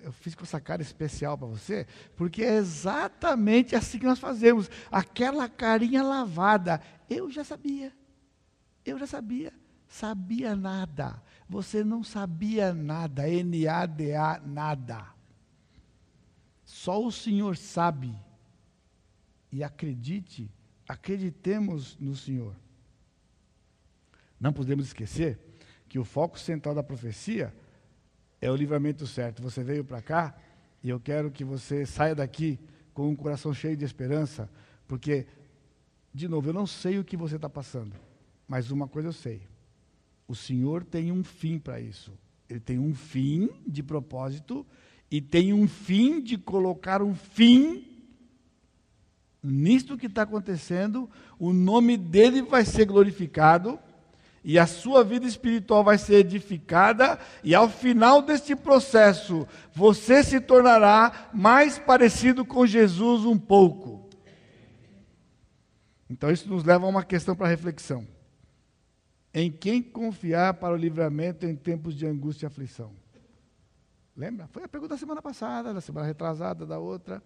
[0.00, 4.70] Eu fiz com essa cara especial para você, porque é exatamente assim que nós fazemos.
[4.90, 7.92] Aquela carinha lavada, eu já sabia.
[8.84, 9.52] Eu já sabia
[9.88, 11.20] sabia nada.
[11.48, 13.28] Você não sabia nada.
[13.28, 15.06] N-A-D-A, nada.
[16.64, 18.14] Só o Senhor sabe.
[19.50, 20.52] E acredite,
[20.88, 22.56] acreditemos no Senhor.
[24.40, 25.38] Não podemos esquecer
[25.88, 27.54] que o foco central da profecia
[28.40, 29.42] é o livramento certo.
[29.42, 30.34] Você veio para cá
[30.82, 32.58] e eu quero que você saia daqui
[32.94, 34.50] com um coração cheio de esperança,
[34.86, 35.26] porque,
[36.14, 37.94] de novo, eu não sei o que você está passando,
[38.46, 39.42] mas uma coisa eu sei:
[40.26, 42.12] o Senhor tem um fim para isso.
[42.48, 44.66] Ele tem um fim de propósito
[45.10, 47.87] e tem um fim de colocar um fim
[49.48, 51.08] nisto que está acontecendo.
[51.38, 53.78] O nome dele vai ser glorificado
[54.44, 60.40] e a sua vida espiritual vai ser edificada, e ao final deste processo, você se
[60.40, 64.08] tornará mais parecido com Jesus um pouco.
[66.08, 68.06] Então, isso nos leva a uma questão para reflexão.
[69.34, 72.92] Em quem confiar para o livramento em tempos de angústia e aflição?
[74.16, 74.48] Lembra?
[74.48, 77.22] Foi a pergunta da semana passada, da semana retrasada, da outra.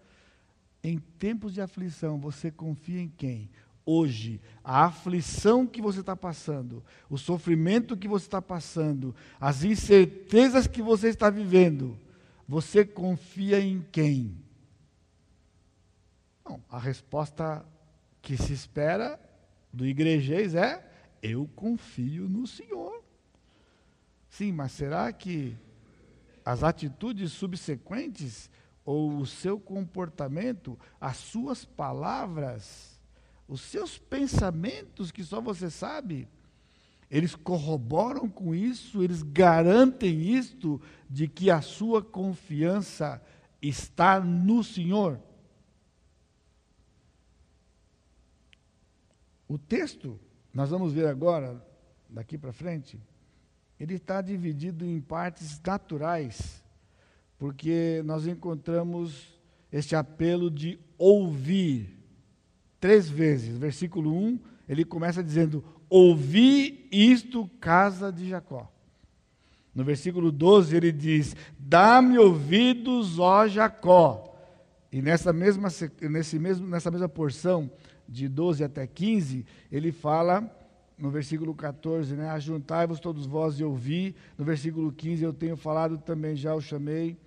[0.83, 3.49] Em tempos de aflição, você confia em quem?
[3.85, 10.67] Hoje, a aflição que você está passando, o sofrimento que você está passando, as incertezas
[10.67, 11.97] que você está vivendo,
[12.47, 14.37] você confia em quem?
[16.69, 17.65] A resposta
[18.21, 19.19] que se espera
[19.71, 20.85] do igrejês é
[21.21, 23.01] eu confio no Senhor.
[24.29, 25.55] Sim, mas será que
[26.43, 28.49] as atitudes subsequentes,
[28.85, 32.99] ou o seu comportamento, as suas palavras,
[33.47, 36.27] os seus pensamentos, que só você sabe,
[37.09, 43.21] eles corroboram com isso, eles garantem isto, de que a sua confiança
[43.61, 45.19] está no Senhor?
[49.47, 50.19] O texto
[50.53, 51.65] nós vamos ver agora,
[52.07, 53.01] daqui para frente,
[53.79, 56.62] ele está dividido em partes naturais,
[57.43, 59.37] porque nós encontramos
[59.69, 61.93] este apelo de ouvir
[62.79, 63.57] três vezes.
[63.57, 68.71] Versículo 1, ele começa dizendo: Ouvi isto, casa de Jacó.
[69.75, 74.33] No versículo 12, ele diz: Dá-me ouvidos, ó Jacó.
[74.89, 75.67] E nessa mesma,
[76.09, 77.69] nesse mesmo, nessa mesma porção,
[78.07, 80.49] de 12 até 15, ele fala
[80.97, 82.29] no versículo 14, né?
[82.29, 84.15] Ajuntai-vos todos vós e ouvi.
[84.37, 87.17] No versículo 15, eu tenho falado também, já o chamei.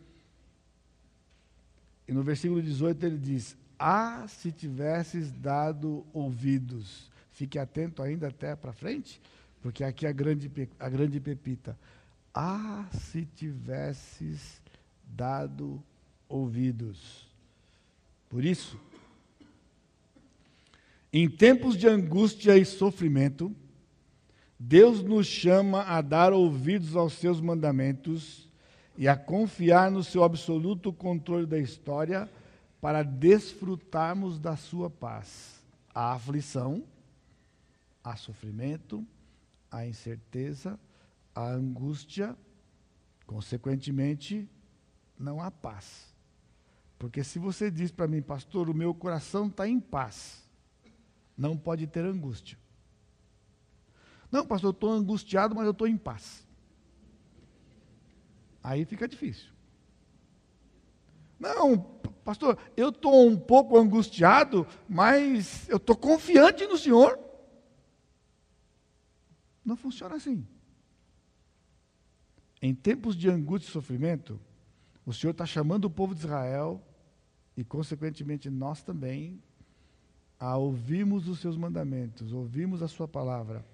[2.08, 7.10] E no versículo 18 ele diz: Ah, se tivesses dado ouvidos.
[7.32, 9.20] Fique atento ainda até para frente,
[9.60, 11.76] porque aqui é a grande, a grande pepita.
[12.32, 14.62] Ah, se tivesses
[15.04, 15.82] dado
[16.28, 17.26] ouvidos.
[18.28, 18.78] Por isso,
[21.12, 23.54] em tempos de angústia e sofrimento,
[24.58, 28.45] Deus nos chama a dar ouvidos aos seus mandamentos
[28.96, 32.30] e a confiar no seu absoluto controle da história
[32.80, 35.62] para desfrutarmos da sua paz.
[35.94, 36.84] A aflição,
[38.02, 39.06] a sofrimento,
[39.70, 40.78] a incerteza,
[41.34, 42.36] a angústia,
[43.26, 44.48] consequentemente,
[45.18, 46.14] não há paz.
[46.98, 50.42] Porque se você diz para mim, pastor, o meu coração está em paz,
[51.36, 52.58] não pode ter angústia.
[54.30, 56.45] Não, pastor, eu estou angustiado, mas eu estou em paz.
[58.66, 59.48] Aí fica difícil.
[61.38, 61.78] Não,
[62.24, 67.16] pastor, eu estou um pouco angustiado, mas eu estou confiante no Senhor.
[69.64, 70.44] Não funciona assim.
[72.60, 74.40] Em tempos de angústia e sofrimento,
[75.04, 76.82] o Senhor está chamando o povo de Israel,
[77.56, 79.40] e consequentemente nós também,
[80.40, 83.64] a ouvirmos os seus mandamentos, ouvirmos a sua palavra,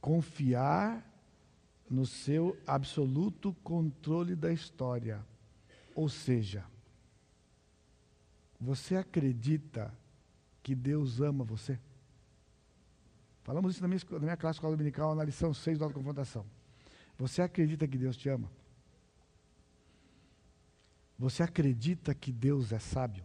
[0.00, 1.15] confiar
[1.88, 5.24] no seu absoluto controle da história.
[5.94, 6.64] Ou seja,
[8.60, 9.92] você acredita
[10.62, 11.78] que Deus ama você?
[13.42, 16.44] Falamos isso na minha, na minha classe escola dominical, na lição 6 da confrontação.
[17.16, 18.50] Você acredita que Deus te ama?
[21.18, 23.24] Você acredita que Deus é sábio?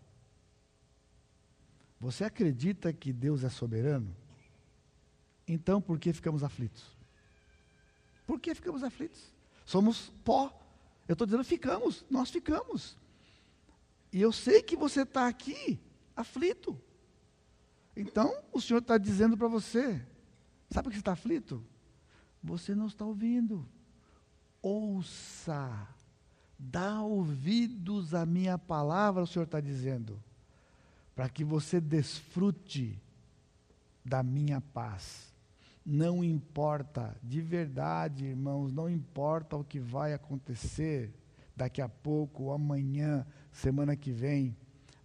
[2.00, 4.16] Você acredita que Deus é soberano?
[5.48, 7.01] Então por que ficamos aflitos?
[8.32, 9.30] Por que ficamos aflitos?
[9.66, 10.58] Somos pó.
[11.06, 12.98] Eu estou dizendo ficamos, nós ficamos.
[14.10, 15.78] E eu sei que você está aqui
[16.16, 16.82] aflito.
[17.94, 20.02] Então o Senhor está dizendo para você:
[20.70, 21.62] sabe que você está aflito?
[22.42, 23.68] Você não está ouvindo.
[24.62, 25.86] Ouça,
[26.58, 30.24] dá ouvidos à minha palavra, o Senhor está dizendo,
[31.14, 32.98] para que você desfrute
[34.06, 35.31] da minha paz.
[35.86, 41.12] Não importa, de verdade, irmãos, não importa o que vai acontecer
[41.56, 44.56] daqui a pouco, ou amanhã, semana que vem.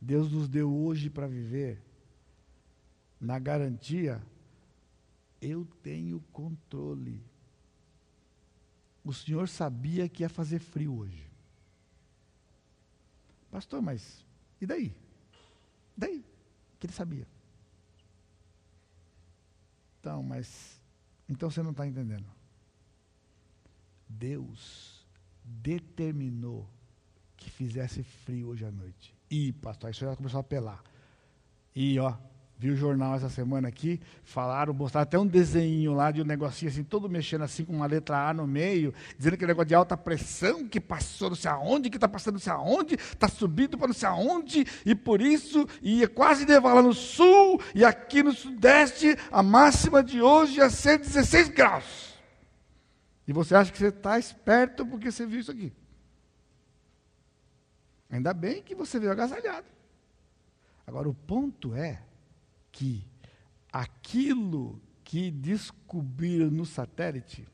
[0.01, 1.83] Deus nos deu hoje para viver.
[3.19, 4.23] Na garantia,
[5.41, 7.25] eu tenho controle.
[9.03, 11.31] O Senhor sabia que ia fazer frio hoje.
[13.51, 14.27] Pastor, mas
[14.61, 14.95] e daí?
[15.97, 16.25] Daí?
[16.79, 17.27] Que ele sabia.
[20.07, 20.81] Então, mas.
[21.29, 22.27] Então você não está entendendo.
[24.09, 25.05] Deus
[25.43, 26.71] determinou
[27.37, 29.13] que fizesse frio hoje à noite.
[29.29, 30.81] E, pastor, isso já começou a apelar.
[31.75, 32.17] E, ó,
[32.59, 36.71] Vi o jornal essa semana aqui, falaram, mostraram até um desenho lá de um negocinho
[36.71, 39.75] assim, todo mexendo assim com uma letra A no meio, dizendo que é negócio de
[39.75, 43.77] alta pressão que passou não sei aonde, que está passando não sei aonde, está subindo
[43.77, 48.23] para não sei aonde, e por isso ia quase nevar lá no sul, e aqui
[48.23, 52.17] no sudeste, a máxima de hoje ia ser 16 graus.
[53.29, 55.71] E você acha que você está esperto porque você viu isso aqui.
[58.09, 59.67] Ainda bem que você veio agasalhado.
[60.87, 62.01] Agora, o ponto é
[62.77, 63.07] que
[63.73, 67.49] aquilo que descobriram no satélite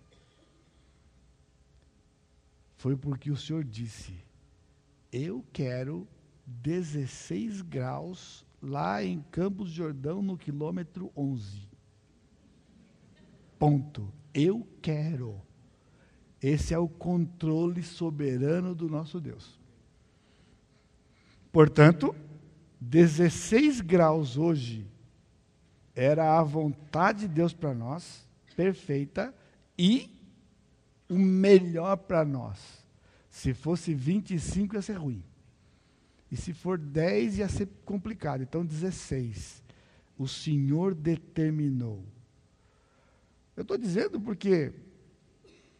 [2.76, 4.12] foi porque o Senhor disse:
[5.12, 6.08] Eu quero
[6.44, 11.68] 16 graus lá em Campos de Jordão, no quilômetro 11.
[13.60, 14.12] Ponto.
[14.34, 15.40] Eu quero.
[16.40, 19.60] Esse é o controle soberano do nosso Deus.
[21.52, 22.12] Portanto,
[22.80, 24.90] 16 graus hoje
[25.94, 28.26] era a vontade de Deus para nós,
[28.56, 29.34] perfeita,
[29.78, 30.10] e
[31.08, 32.84] o melhor para nós.
[33.30, 35.22] Se fosse 25 ia ser ruim.
[36.30, 38.42] E se for 10 ia ser complicado.
[38.42, 39.62] Então 16.
[40.18, 42.04] O Senhor determinou.
[43.56, 44.72] Eu estou dizendo porque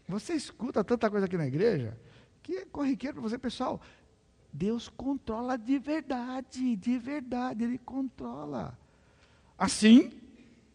[0.07, 1.97] você escuta tanta coisa aqui na igreja
[2.43, 3.81] que é corriqueiro para você, pessoal.
[4.53, 8.79] Deus controla de verdade, de verdade, Ele controla.
[9.63, 10.11] Assim,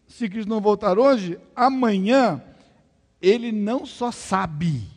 [0.08, 2.42] se Cristo não voltar hoje, amanhã
[3.22, 4.88] ele não só sabe.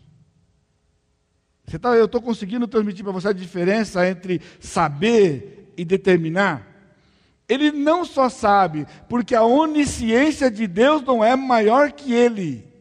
[1.80, 6.68] Tá, eu estou conseguindo transmitir para você a diferença entre saber e determinar.
[7.48, 12.72] Ele não só sabe, porque a onisciência de Deus não é maior que ele.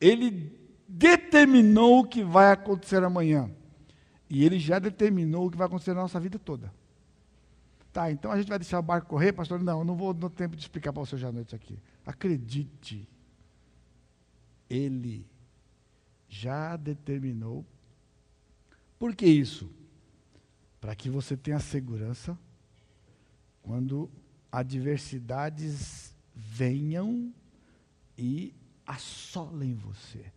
[0.00, 0.52] Ele
[0.88, 3.48] determinou o que vai acontecer amanhã.
[4.28, 6.72] E ele já determinou o que vai acontecer na nossa vida toda.
[7.96, 9.58] Tá, então a gente vai deixar o barco correr, pastor?
[9.58, 11.82] Não, não vou no tempo de explicar para você hoje à noite aqui.
[12.04, 13.08] Acredite,
[14.68, 15.26] ele
[16.28, 17.64] já determinou.
[18.98, 19.72] Por que isso?
[20.78, 22.38] Para que você tenha segurança
[23.62, 24.10] quando
[24.52, 27.32] adversidades venham
[28.18, 28.54] e
[28.86, 30.30] assolem você.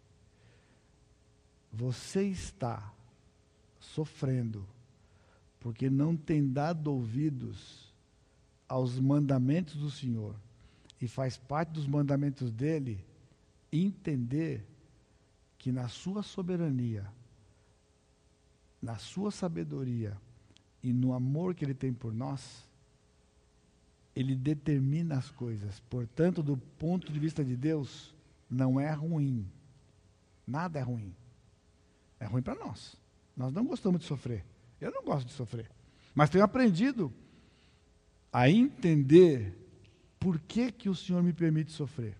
[1.74, 2.93] Você está
[3.82, 4.65] sofrendo
[5.60, 7.93] porque não tem dado ouvidos
[8.67, 10.36] aos mandamentos do Senhor
[11.02, 13.04] e faz parte dos mandamentos dele
[13.72, 14.65] entender
[15.58, 17.06] que na sua soberania,
[18.82, 20.17] na sua sabedoria
[20.82, 22.65] e no amor que ele tem por nós,
[24.15, 25.80] ele determina as coisas.
[25.89, 28.13] Portanto, do ponto de vista de Deus,
[28.50, 29.45] não é ruim.
[30.48, 31.14] Nada é ruim.
[32.20, 32.95] É ruim para nós.
[33.36, 34.43] Nós não gostamos de sofrer.
[34.80, 35.69] Eu não gosto de sofrer.
[36.13, 37.13] Mas tenho aprendido
[38.32, 39.55] a entender
[40.19, 42.17] por que, que o Senhor me permite sofrer.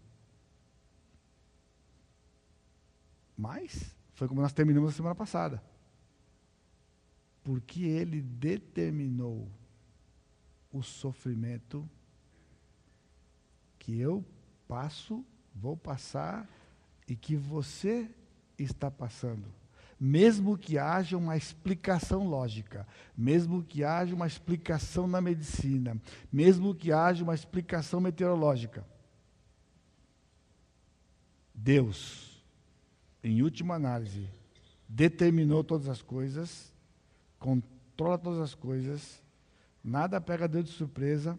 [3.38, 5.64] Mas foi como nós terminamos a semana passada.
[7.44, 9.50] Porque Ele determinou
[10.72, 11.90] o sofrimento
[13.78, 14.24] que eu
[14.68, 16.48] passo, vou passar
[17.08, 18.10] e que você
[18.58, 19.46] está passando
[20.00, 22.88] mesmo que haja uma explicação lógica,
[23.18, 26.00] mesmo que haja uma explicação na medicina,
[26.32, 28.86] mesmo que haja uma explicação meteorológica.
[31.54, 32.42] Deus,
[33.22, 34.30] em última análise,
[34.88, 36.74] determinou todas as coisas,
[37.38, 39.22] controla todas as coisas,
[39.84, 41.38] nada pega Deus de surpresa,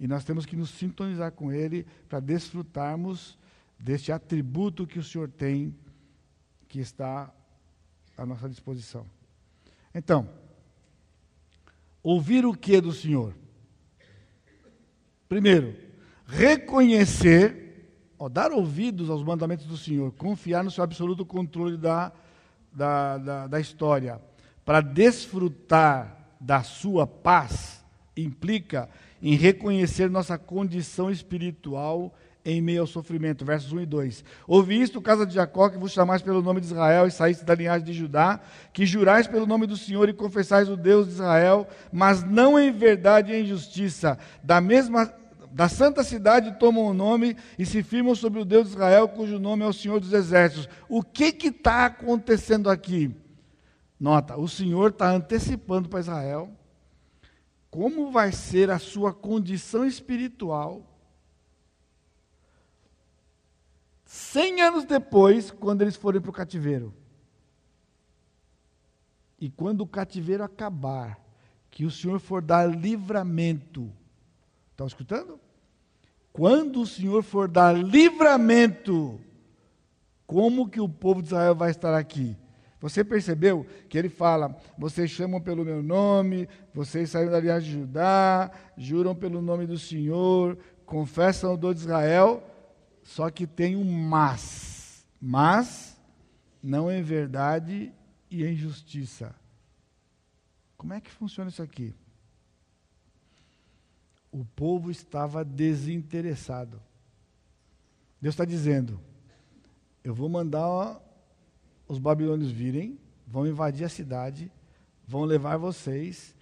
[0.00, 3.38] e nós temos que nos sintonizar com Ele para desfrutarmos
[3.78, 5.76] deste atributo que o Senhor tem,
[6.66, 7.32] que está
[8.20, 9.06] à nossa disposição.
[9.94, 10.28] Então,
[12.02, 13.34] ouvir o que do Senhor?
[15.26, 15.74] Primeiro,
[16.26, 22.12] reconhecer, ó, dar ouvidos aos mandamentos do Senhor, confiar no seu absoluto controle da,
[22.70, 24.20] da, da, da história,
[24.66, 27.82] para desfrutar da sua paz,
[28.14, 28.90] implica
[29.22, 32.14] em reconhecer nossa condição espiritual
[32.44, 33.44] em meio ao sofrimento.
[33.44, 34.24] Versos 1 e 2.
[34.46, 37.54] Ouvi isto, casa de Jacó, que vos chamais pelo nome de Israel e saíste da
[37.54, 38.40] linhagem de Judá,
[38.72, 42.72] que jurais pelo nome do Senhor e confessais o Deus de Israel, mas não em
[42.72, 44.18] verdade e em justiça.
[44.42, 45.12] Da mesma
[45.52, 49.38] da santa cidade tomam o nome e se firmam sobre o Deus de Israel, cujo
[49.38, 50.68] nome é o Senhor dos Exércitos.
[50.88, 53.14] O que está acontecendo aqui?
[53.98, 56.50] Nota, o Senhor está antecipando para Israel
[57.70, 60.89] como vai ser a sua condição espiritual
[64.12, 66.92] cem anos depois, quando eles forem para o cativeiro.
[69.38, 71.16] E quando o cativeiro acabar,
[71.70, 73.88] que o Senhor for dar livramento.
[74.72, 75.38] Estão escutando?
[76.32, 79.20] Quando o Senhor for dar livramento,
[80.26, 82.36] como que o povo de Israel vai estar aqui?
[82.80, 87.78] Você percebeu que ele fala: vocês chamam pelo meu nome, vocês saíram da linhagem de
[87.78, 92.42] Judá, juram pelo nome do Senhor, confessam o dor de Israel,
[93.10, 95.04] só que tem um mas.
[95.20, 96.00] Mas
[96.62, 97.92] não em verdade
[98.30, 99.34] e em justiça.
[100.76, 101.92] Como é que funciona isso aqui?
[104.30, 106.80] O povo estava desinteressado.
[108.22, 109.00] Deus está dizendo:
[110.04, 111.00] eu vou mandar
[111.88, 112.96] os babilônios virem,
[113.26, 114.52] vão invadir a cidade,
[115.04, 116.32] vão levar vocês,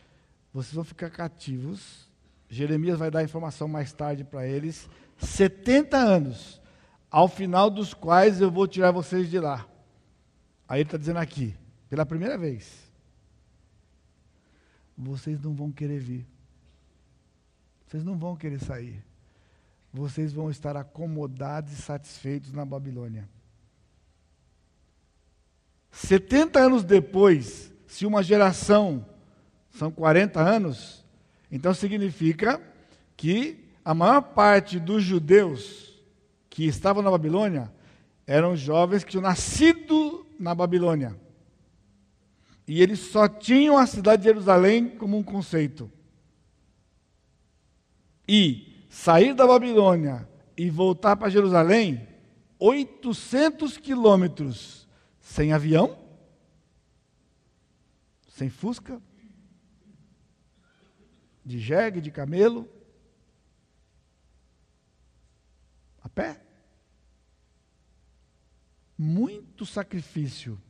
[0.52, 2.06] vocês vão ficar cativos.
[2.46, 4.86] Jeremias vai dar informação mais tarde para eles.
[5.18, 6.60] 70 anos,
[7.10, 9.66] ao final dos quais eu vou tirar vocês de lá.
[10.68, 11.54] Aí ele está dizendo aqui,
[11.88, 12.88] pela primeira vez,
[14.96, 16.26] vocês não vão querer vir.
[17.86, 19.02] Vocês não vão querer sair.
[19.92, 23.28] Vocês vão estar acomodados e satisfeitos na Babilônia.
[25.90, 29.06] 70 anos depois, se uma geração
[29.70, 31.04] são 40 anos,
[31.50, 32.60] então significa
[33.16, 35.98] que a maior parte dos judeus
[36.50, 37.72] que estavam na Babilônia
[38.26, 41.18] eram jovens que tinham nascido na Babilônia.
[42.66, 45.90] E eles só tinham a cidade de Jerusalém como um conceito.
[48.28, 52.06] E sair da Babilônia e voltar para Jerusalém,
[52.58, 54.86] 800 quilômetros
[55.18, 55.98] sem avião,
[58.28, 59.00] sem fusca,
[61.42, 62.68] de jegue, de camelo,
[66.07, 66.40] a pé.
[68.96, 70.60] Muito sacrifício.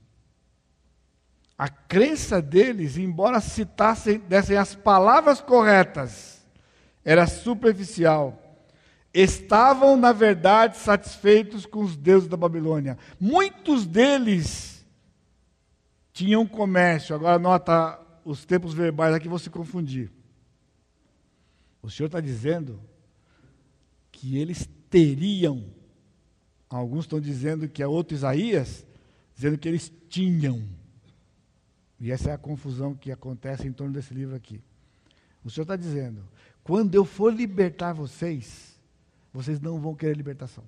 [1.57, 6.47] A crença deles, embora citassem, dessem as palavras corretas,
[7.05, 8.45] era superficial
[9.13, 12.99] estavam, na verdade, satisfeitos com os deuses da Babilônia.
[13.19, 14.87] Muitos deles
[16.13, 17.15] tinham comércio.
[17.15, 20.13] Agora, nota os tempos verbais aqui, vou se confundir.
[21.83, 22.81] O Senhor está dizendo
[24.13, 25.65] que eles teriam,
[26.69, 28.87] alguns estão dizendo que é outro Isaías,
[29.35, 30.63] dizendo que eles tinham.
[32.01, 34.61] E essa é a confusão que acontece em torno desse livro aqui.
[35.45, 36.23] O Senhor está dizendo:
[36.63, 38.79] quando eu for libertar vocês,
[39.33, 40.65] vocês não vão querer libertação.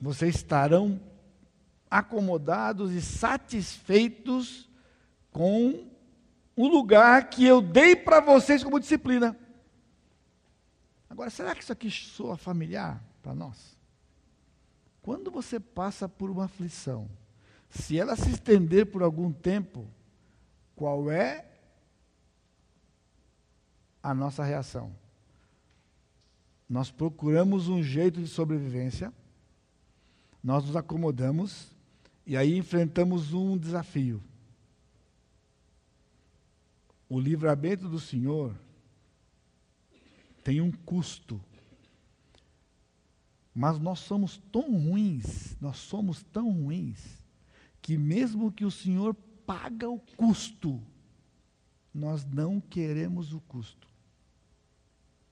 [0.00, 1.00] Vocês estarão
[1.90, 4.68] acomodados e satisfeitos
[5.30, 5.86] com
[6.56, 9.36] o lugar que eu dei para vocês como disciplina.
[11.20, 13.76] Agora, será que isso aqui soa familiar para nós?
[15.02, 17.10] Quando você passa por uma aflição,
[17.68, 19.86] se ela se estender por algum tempo,
[20.74, 21.46] qual é
[24.02, 24.94] a nossa reação?
[26.70, 29.12] nós procuramos um jeito de sobrevivência,
[30.40, 31.74] nós nos acomodamos
[32.24, 34.22] e aí enfrentamos um desafio.
[37.08, 38.54] O livramento do Senhor
[40.42, 41.40] tem um custo.
[43.54, 47.18] Mas nós somos tão ruins, nós somos tão ruins,
[47.82, 49.14] que mesmo que o Senhor
[49.44, 50.80] paga o custo,
[51.92, 53.88] nós não queremos o custo.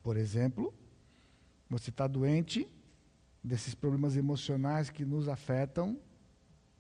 [0.03, 0.75] Por exemplo,
[1.71, 2.67] você está doente
[3.43, 5.99] desses problemas emocionais que nos afetam,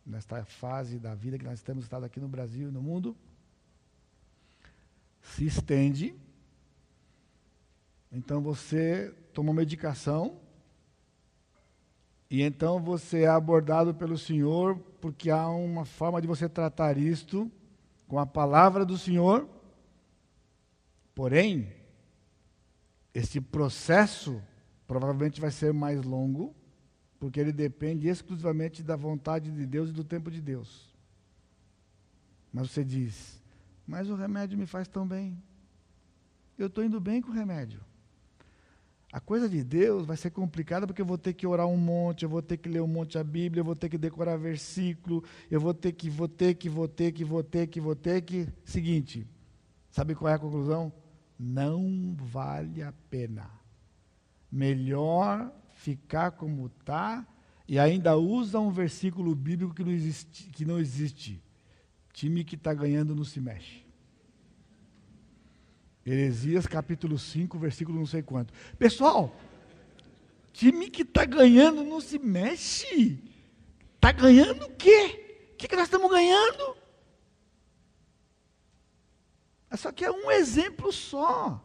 [0.05, 3.16] nesta fase da vida que nós temos estado aqui no Brasil e no mundo,
[5.22, 6.14] se estende.
[8.11, 10.41] Então você toma medicação
[12.31, 17.51] e então você é abordado pelo Senhor, porque há uma forma de você tratar isto
[18.07, 19.49] com a palavra do Senhor.
[21.15, 21.73] Porém,
[23.15, 24.43] esse processo
[24.87, 26.55] provavelmente vai ser mais longo,
[27.19, 30.95] porque ele depende exclusivamente da vontade de Deus e do tempo de Deus.
[32.53, 33.43] Mas você diz:
[33.87, 35.43] Mas o remédio me faz tão bem.
[36.59, 37.81] Eu estou indo bem com o remédio.
[39.11, 42.25] A coisa de Deus vai ser complicada porque eu vou ter que orar um monte,
[42.25, 45.25] eu vou ter que ler um monte a Bíblia, eu vou ter que decorar versículo,
[45.51, 48.21] eu vou ter que, vou ter que, vou ter que, vou ter que, vou ter
[48.21, 48.47] que.
[48.65, 49.27] Seguinte,
[49.91, 50.93] sabe qual é a conclusão?
[51.39, 53.51] Não vale a pena.
[54.53, 57.27] Melhor ficar como está
[57.67, 60.51] e ainda usa um versículo bíblico que não existe.
[60.51, 61.43] Que não existe.
[62.13, 63.88] Time que está ganhando não se mexe.
[66.13, 68.53] Heresias capítulo 5, versículo não sei quanto.
[68.79, 69.35] Pessoal,
[70.53, 73.19] time que está ganhando não se mexe.
[73.95, 75.51] Está ganhando o quê?
[75.53, 76.77] O que, que nós estamos ganhando?
[79.77, 81.63] Só que é um exemplo só.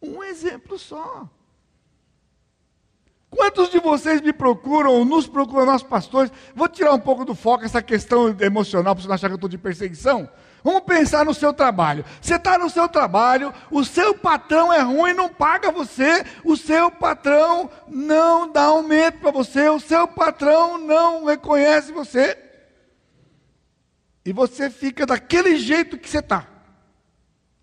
[0.00, 1.28] Um exemplo só.
[3.28, 6.30] Quantos de vocês me procuram, nos procuram, nós pastores?
[6.54, 9.36] Vou tirar um pouco do foco essa questão emocional, para você não achar que eu
[9.36, 10.28] estou de perseguição.
[10.64, 12.06] Vamos pensar no seu trabalho.
[12.22, 16.90] Você está no seu trabalho, o seu patrão é ruim, não paga você, o seu
[16.90, 22.38] patrão não dá aumento para você, o seu patrão não reconhece você.
[24.24, 26.48] E você fica daquele jeito que você está.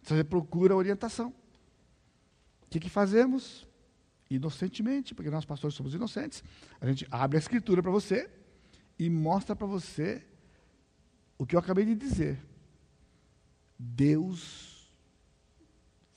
[0.03, 1.29] Você procura orientação.
[2.61, 3.67] O que, que fazemos?
[4.29, 6.43] Inocentemente, porque nós pastores somos inocentes,
[6.79, 8.29] a gente abre a escritura para você
[8.99, 10.23] e mostra para você
[11.39, 12.50] o que eu acabei de dizer.
[13.83, 14.91] Deus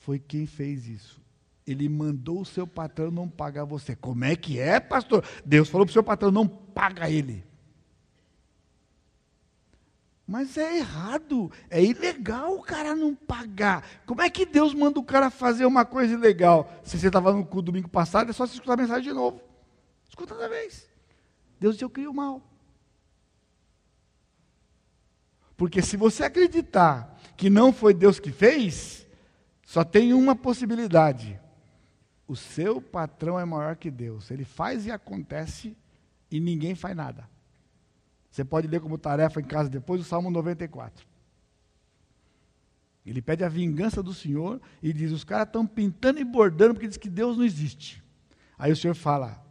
[0.01, 1.19] foi quem fez isso.
[1.67, 3.97] Ele mandou o seu patrão não pagar você.
[3.97, 5.25] Como é que é, pastor?
[5.47, 7.43] Deus falou para o seu patrão não paga ele.
[10.27, 13.87] Mas é errado, é ilegal o cara não pagar.
[14.05, 16.71] Como é que Deus manda o cara fazer uma coisa ilegal?
[16.83, 19.41] Se você estava no culto domingo passado, é só você escutar a mensagem de novo.
[20.07, 20.87] Escuta outra vez.
[21.59, 22.43] Deus disse: Eu crio mal.
[25.57, 29.07] Porque se você acreditar que não foi Deus que fez,
[29.65, 31.41] só tem uma possibilidade.
[32.27, 34.31] O seu patrão é maior que Deus.
[34.31, 35.77] Ele faz e acontece
[36.31, 37.29] e ninguém faz nada.
[38.31, 41.07] Você pode ler como tarefa em casa depois o Salmo 94.
[43.07, 46.89] Ele pede a vingança do Senhor e diz: os caras estão pintando e bordando porque
[46.89, 48.03] diz que Deus não existe.
[48.59, 49.45] Aí o Senhor fala: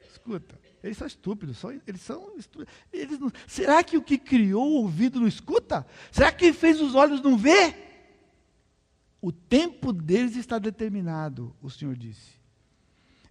[0.00, 2.72] escuta, eles são estúpidos, são, eles são estúpidos.
[2.92, 5.86] Eles não, será que o que criou o ouvido não escuta?
[6.10, 7.74] Será que quem fez os olhos não vê?
[9.20, 12.36] O tempo deles está determinado, o Senhor disse.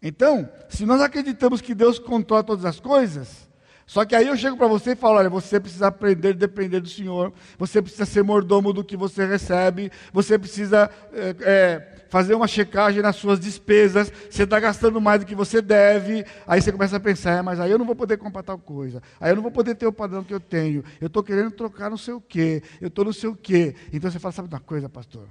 [0.02, 3.50] Então, se nós acreditamos que Deus controla todas as coisas,
[3.88, 6.80] só que aí eu chego para você e falo: olha, você precisa aprender a depender
[6.80, 12.34] do Senhor, você precisa ser mordomo do que você recebe, você precisa é, é, fazer
[12.36, 16.26] uma checagem nas suas despesas, você está gastando mais do que você deve.
[16.48, 19.02] Aí você começa a pensar: é, mas aí eu não vou poder comprar tal coisa,
[19.20, 21.90] aí eu não vou poder ter o padrão que eu tenho, eu estou querendo trocar
[21.90, 23.76] não sei o quê, eu estou não sei o quê.
[23.92, 25.28] Então você fala: sabe uma coisa, pastor?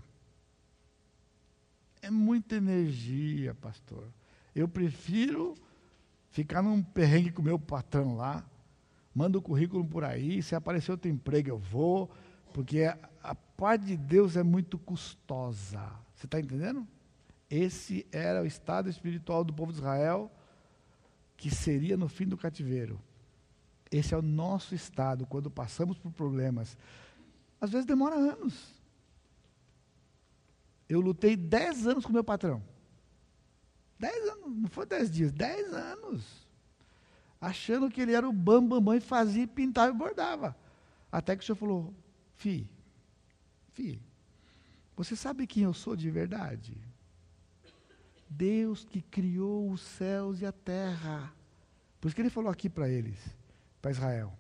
[2.03, 4.05] É muita energia, pastor.
[4.55, 5.55] Eu prefiro
[6.31, 8.45] ficar num perrengue com o meu patrão lá,
[9.15, 12.11] manda o currículo por aí, se aparecer outro emprego eu vou,
[12.53, 12.83] porque
[13.23, 16.04] a parte de Deus é muito custosa.
[16.25, 16.89] Você está entendendo?
[17.51, 20.33] Esse era o estado espiritual do povo de Israel,
[21.37, 22.99] que seria no fim do cativeiro.
[23.91, 26.79] Esse é o nosso estado quando passamos por problemas.
[27.61, 28.73] Às vezes demora anos.
[30.89, 32.63] Eu lutei dez anos com meu patrão.
[33.99, 36.49] Dez anos, não foi dez dias, dez anos.
[37.39, 40.57] Achando que ele era o bambambam bam, bam, e fazia, pintava e bordava.
[41.13, 41.95] Até que o senhor falou,
[42.35, 42.67] fi,
[43.75, 44.01] fi,
[44.97, 46.77] você sabe quem eu sou de verdade?
[48.29, 51.33] Deus que criou os céus e a terra.
[52.01, 53.19] Por isso que ele falou aqui para eles,
[53.81, 54.33] para Israel.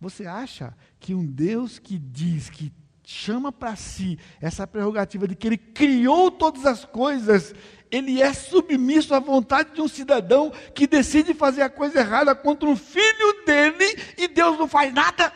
[0.00, 2.72] Você acha que um Deus que diz que
[3.04, 7.54] chama para si essa prerrogativa de que ele criou todas as coisas,
[7.90, 12.68] ele é submisso à vontade de um cidadão que decide fazer a coisa errada contra
[12.68, 13.84] um filho dele
[14.16, 15.32] e Deus não faz nada?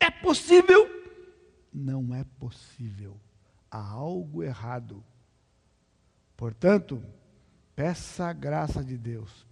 [0.00, 1.05] É possível?
[1.78, 3.20] Não é possível.
[3.70, 5.04] Há algo errado.
[6.34, 7.02] Portanto,
[7.74, 9.46] peça a graça de Deus.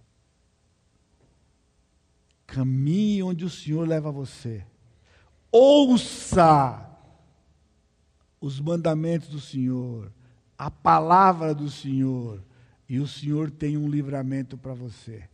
[2.47, 4.65] Caminhe onde o Senhor leva você.
[5.51, 6.89] Ouça
[8.41, 10.11] os mandamentos do Senhor,
[10.57, 12.43] a palavra do Senhor,
[12.89, 15.29] e o Senhor tem um livramento para você.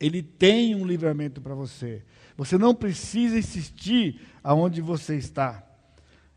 [0.00, 2.04] Ele tem um livramento para você.
[2.36, 5.71] Você não precisa insistir aonde você está.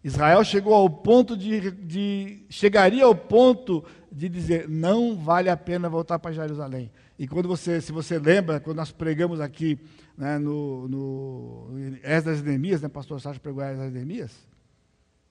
[0.05, 5.89] Israel chegou ao ponto de, de, chegaria ao ponto de dizer não vale a pena
[5.89, 6.91] voltar para Jerusalém.
[7.17, 9.79] E quando você, se você lembra, quando nós pregamos aqui
[10.15, 11.69] né, no, no
[12.03, 14.47] Esdras e Neemias, né, pastor Sérgio pregou Esdras e Neemias,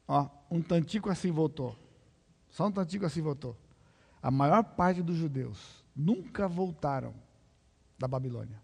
[0.08, 1.78] ó, um tantico assim voltou.
[2.50, 3.56] Só um tantico assim voltou.
[4.20, 7.14] A maior parte dos judeus nunca voltaram
[7.96, 8.60] da Babilônia.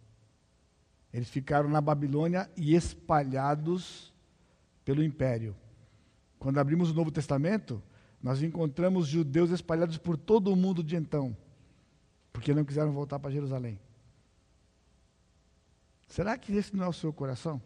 [1.14, 4.12] Eles ficaram na Babilônia e espalhados
[4.84, 5.54] pelo império.
[6.40, 7.82] Quando abrimos o Novo Testamento,
[8.22, 11.36] nós encontramos judeus espalhados por todo o mundo de então,
[12.32, 13.78] porque não quiseram voltar para Jerusalém.
[16.08, 17.60] Será que esse não é o seu coração?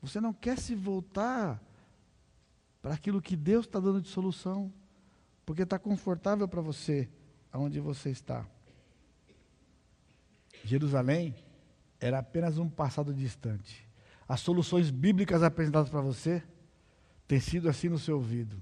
[0.00, 1.60] Você não quer se voltar
[2.80, 4.72] para aquilo que Deus está dando de solução,
[5.44, 7.08] porque está confortável para você,
[7.52, 8.46] aonde você está.
[10.62, 11.34] Jerusalém
[11.98, 13.84] era apenas um passado distante.
[14.28, 16.40] As soluções bíblicas apresentadas para você
[17.26, 18.60] têm sido assim no seu ouvido.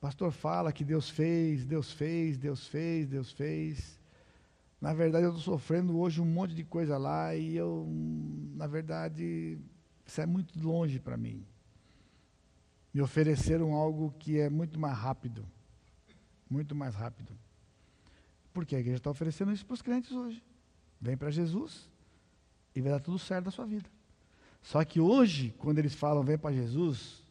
[0.00, 4.00] Pastor fala que Deus fez, Deus fez, Deus fez, Deus fez.
[4.80, 7.86] Na verdade, eu estou sofrendo hoje um monte de coisa lá e eu,
[8.56, 9.56] na verdade,
[10.04, 11.46] isso é muito longe para mim.
[12.92, 15.46] Me ofereceram algo que é muito mais rápido.
[16.50, 17.32] Muito mais rápido.
[18.52, 20.42] Porque a igreja está oferecendo isso para os crentes hoje.
[21.00, 21.88] Vem para Jesus
[22.74, 23.88] e vai dar tudo certo na sua vida.
[24.60, 27.21] Só que hoje, quando eles falam vem para Jesus,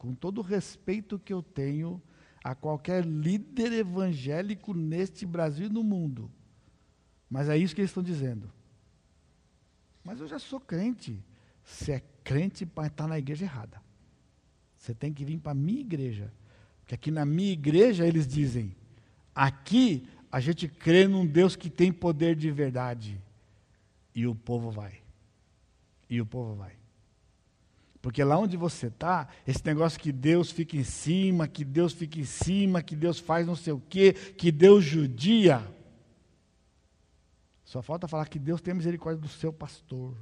[0.00, 2.00] com todo o respeito que eu tenho
[2.42, 6.30] a qualquer líder evangélico neste Brasil e no mundo,
[7.28, 8.50] mas é isso que eles estão dizendo.
[10.02, 11.22] Mas eu já sou crente.
[11.62, 13.82] Você é crente estar na igreja errada.
[14.78, 16.32] Você tem que vir para a minha igreja.
[16.80, 18.74] Porque aqui na minha igreja eles dizem:
[19.34, 23.20] aqui a gente crê num Deus que tem poder de verdade.
[24.14, 25.02] E o povo vai.
[26.08, 26.79] E o povo vai.
[28.02, 32.18] Porque lá onde você está, esse negócio que Deus fica em cima, que Deus fica
[32.18, 35.66] em cima, que Deus faz não sei o quê, que Deus judia.
[37.64, 40.16] Só falta falar que Deus tem misericórdia do seu pastor.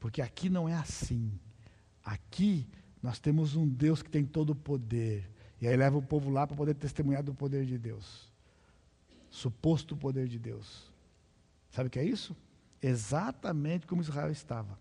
[0.00, 1.32] Porque aqui não é assim.
[2.04, 2.66] Aqui
[3.02, 5.30] nós temos um Deus que tem todo o poder.
[5.60, 8.30] E aí leva o povo lá para poder testemunhar do poder de Deus.
[9.30, 10.90] Suposto poder de Deus.
[11.70, 12.36] Sabe o que é isso?
[12.82, 14.76] Exatamente como Israel estava.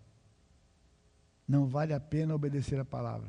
[1.50, 3.28] Não vale a pena obedecer a palavra.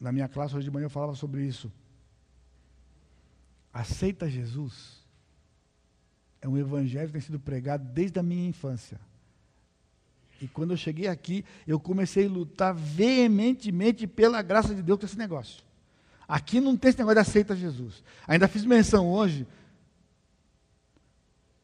[0.00, 1.70] Na minha classe hoje de manhã eu falava sobre isso.
[3.70, 5.04] Aceita Jesus.
[6.40, 8.98] É um evangelho que tem sido pregado desde a minha infância.
[10.40, 15.04] E quando eu cheguei aqui, eu comecei a lutar veementemente pela graça de Deus com
[15.04, 15.62] esse negócio.
[16.26, 18.02] Aqui não tem esse negócio de aceita Jesus.
[18.26, 19.46] Ainda fiz menção hoje.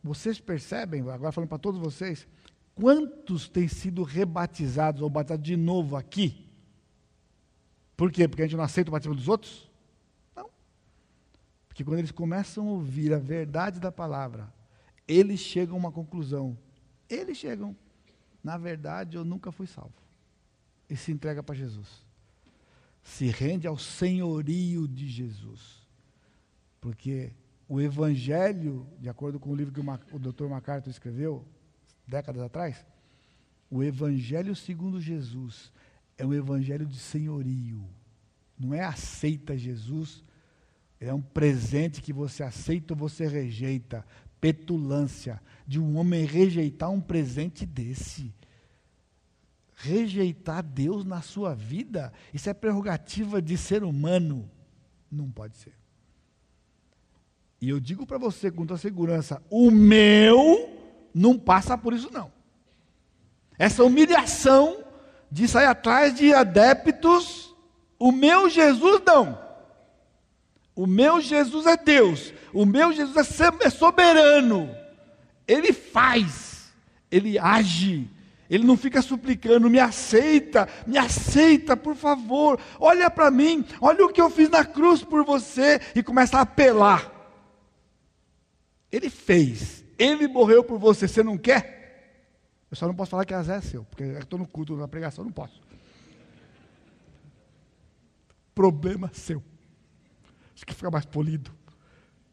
[0.05, 2.27] Vocês percebem, agora falando para todos vocês,
[2.75, 6.49] quantos têm sido rebatizados ou batizados de novo aqui?
[7.97, 8.27] Por quê?
[8.27, 9.71] Porque a gente não aceita o batismo dos outros?
[10.35, 10.51] Não.
[11.69, 14.53] Porque quando eles começam a ouvir a verdade da palavra,
[15.07, 16.59] eles chegam a uma conclusão.
[17.09, 17.77] Eles chegam
[18.43, 19.95] na verdade eu nunca fui salvo.
[20.89, 22.05] E se entrega para Jesus.
[23.03, 25.87] Se rende ao senhorio de Jesus.
[26.81, 27.33] Porque
[27.69, 29.81] o Evangelho, de acordo com o livro que
[30.15, 30.49] o, Dr.
[30.49, 31.47] MacArthur escreveu,
[32.07, 32.85] décadas atrás,
[33.71, 35.73] o Evangelho segundo Jesus
[36.19, 37.85] é um Evangelho de senhorio.
[38.59, 40.23] Não é aceita Jesus,
[41.01, 44.05] é um presente que você aceita ou você rejeita
[44.41, 48.35] petulância de um homem rejeitar um presente desse.
[49.75, 54.49] Rejeitar Deus na sua vida, isso é prerrogativa de ser humano.
[55.11, 55.75] Não pode ser.
[57.61, 60.82] E eu digo para você com toda segurança: o meu
[61.15, 62.33] não passa por isso, não.
[63.59, 64.85] Essa humilhação
[65.31, 67.55] de sair atrás de adeptos,
[67.99, 69.39] o meu Jesus não.
[70.75, 72.33] O meu Jesus é Deus.
[72.53, 74.75] O meu Jesus é, é soberano.
[75.47, 76.73] Ele faz.
[77.11, 78.09] Ele age.
[78.53, 82.61] Ele não fica suplicando, me aceita, me aceita, por favor.
[82.79, 86.43] Olha para mim, olha o que eu fiz na cruz por você e começa a
[86.43, 87.11] apelar.
[88.91, 91.83] Ele fez, ele morreu por você, você não quer?
[92.71, 94.89] Eu só não posso falar que Azé é seu, porque eu estou no culto, na
[94.89, 95.61] pregação, não posso.
[98.55, 99.43] Problema seu.
[100.55, 101.51] Acho que fica mais polido.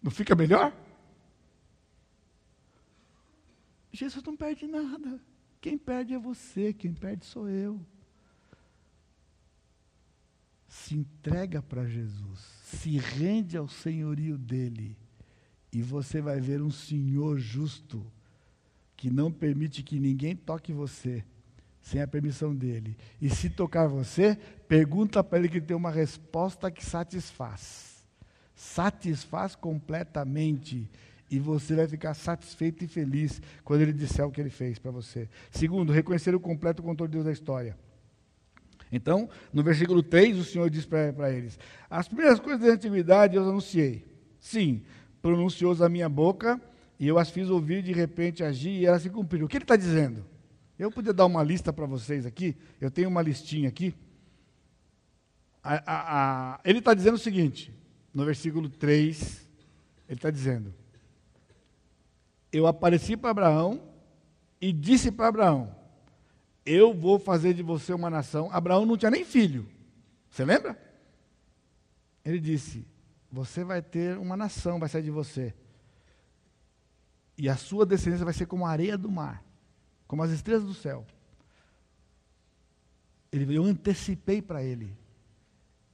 [0.02, 0.74] Não fica melhor?
[3.92, 5.20] Jesus não perde nada.
[5.60, 7.86] Quem perde é você, quem perde sou eu.
[10.68, 14.96] Se entrega para Jesus, se rende ao senhorio dele,
[15.72, 18.06] e você vai ver um Senhor justo,
[18.98, 21.24] que não permite que ninguém toque você
[21.82, 22.98] sem a permissão dele.
[23.22, 28.06] E se tocar você, pergunta para ele que tem uma resposta que satisfaz.
[28.54, 30.90] Satisfaz completamente
[31.32, 34.92] e você vai ficar satisfeito e feliz quando ele disser o que ele fez para
[34.92, 35.30] você.
[35.52, 37.78] Segundo, reconhecer o completo controle de Deus da história.
[38.92, 41.60] Então, no versículo 3, o Senhor diz para eles:
[41.90, 44.04] As primeiras coisas da antiguidade eu anunciei.
[44.40, 44.84] Sim,
[45.22, 46.60] pronunciou-os a minha boca,
[47.00, 49.46] e eu as fiz ouvir, de repente agir, e elas se cumpriram.
[49.46, 50.26] O que ele está dizendo?
[50.78, 53.94] Eu podia dar uma lista para vocês aqui, eu tenho uma listinha aqui.
[55.62, 57.74] A, a, a, ele está dizendo o seguinte,
[58.14, 59.48] no versículo 3,
[60.08, 60.74] ele está dizendo:
[62.52, 63.82] eu apareci para Abraão
[64.60, 65.76] e disse para Abraão:
[66.66, 68.50] Eu vou fazer de você uma nação.
[68.52, 69.68] Abraão não tinha nem filho.
[70.30, 70.78] Você lembra?
[72.26, 72.86] Ele disse:
[73.32, 75.54] Você vai ter uma nação, vai sair de você.
[77.38, 79.44] E a sua descendência vai ser como a areia do mar,
[80.08, 81.06] como as estrelas do céu.
[83.32, 84.98] Ele, eu antecipei para ele.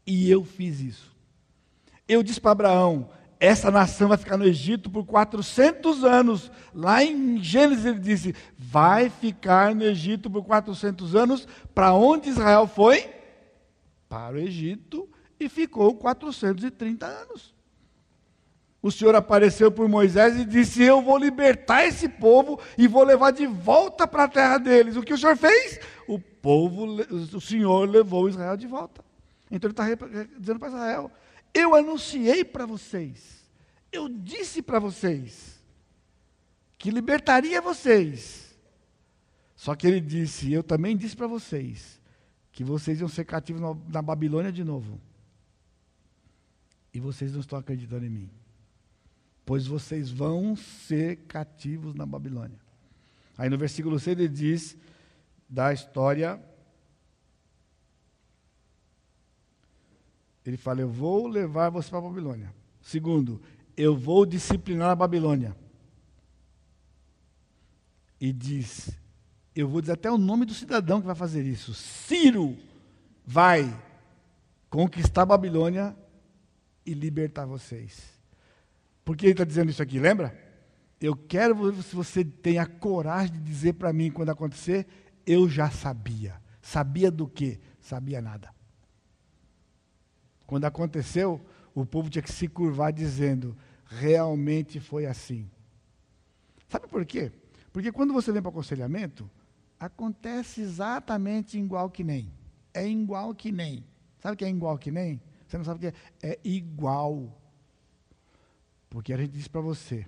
[0.08, 1.16] E eu fiz isso.
[2.08, 3.10] Eu disse para Abraão:
[3.40, 6.52] essa nação vai ficar no Egito por 400 anos.
[6.74, 11.48] Lá em Gênesis ele disse: vai ficar no Egito por 400 anos.
[11.74, 13.10] Para onde Israel foi?
[14.08, 15.10] Para o Egito
[15.40, 17.54] e ficou 430 anos.
[18.82, 23.32] O Senhor apareceu por Moisés e disse: Eu vou libertar esse povo e vou levar
[23.32, 24.96] de volta para a terra deles.
[24.96, 25.80] O que o Senhor fez?
[26.08, 26.86] O povo,
[27.36, 29.04] o Senhor levou Israel de volta.
[29.50, 29.86] Então ele está
[30.38, 31.12] dizendo para Israel:
[31.52, 33.50] eu anunciei para vocês,
[33.92, 35.60] eu disse para vocês,
[36.78, 38.46] que libertaria vocês.
[39.56, 42.00] Só que ele disse, eu também disse para vocês,
[42.52, 45.00] que vocês iam ser cativos na Babilônia de novo.
[46.96, 48.30] E vocês não estão acreditando em mim.
[49.46, 52.58] Pois vocês vão ser cativos na Babilônia.
[53.38, 54.78] Aí no versículo 6 ele diz
[55.48, 56.42] da história
[60.46, 62.54] Ele fala: Eu vou levar você para a Babilônia.
[62.82, 63.42] Segundo,
[63.76, 65.56] eu vou disciplinar a Babilônia.
[68.22, 68.92] E diz:
[69.56, 71.74] Eu vou dizer até o nome do cidadão que vai fazer isso.
[71.74, 72.56] Ciro
[73.26, 73.76] vai
[74.70, 75.96] conquistar a Babilônia
[76.86, 78.16] e libertar vocês.
[79.04, 80.00] Por que ele está dizendo isso aqui?
[80.00, 80.38] Lembra?
[81.00, 84.88] Eu quero que você tenha coragem de dizer para mim quando acontecer,
[85.26, 86.42] eu já sabia.
[86.62, 87.60] Sabia do quê?
[87.80, 88.54] Sabia nada.
[90.48, 93.56] Quando aconteceu, o povo tinha que se curvar dizendo:
[93.86, 95.50] realmente foi assim.
[96.68, 97.32] Sabe por quê?
[97.72, 99.30] Porque quando você vem para o aconselhamento,
[99.80, 102.32] acontece exatamente igual que nem.
[102.74, 103.86] É igual que nem.
[104.20, 105.22] Sabe o que é igual que nem?
[105.56, 106.32] Você não sabe o que é?
[106.32, 107.42] É igual.
[108.90, 110.06] Porque a gente diz para você: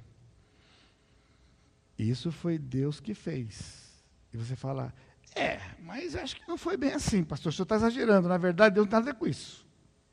[1.97, 4.03] isso foi Deus que fez.
[4.33, 4.93] E você fala:
[5.33, 7.51] é, mas acho que não foi bem assim, pastor.
[7.51, 8.27] O senhor está exagerando.
[8.27, 9.65] Na verdade, Deus não tem nada a ver com isso.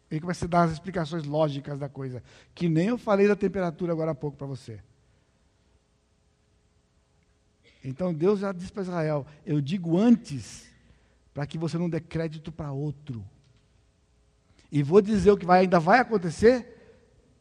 [0.09, 2.23] Ele começa a dar as explicações lógicas da coisa,
[2.55, 4.81] que nem eu falei da temperatura agora há pouco para você.
[7.83, 10.71] Então Deus já disse para Israel: Eu digo antes,
[11.33, 13.25] para que você não dê crédito para outro.
[14.75, 16.67] E vou dizer o que vai, ainda vai acontecer,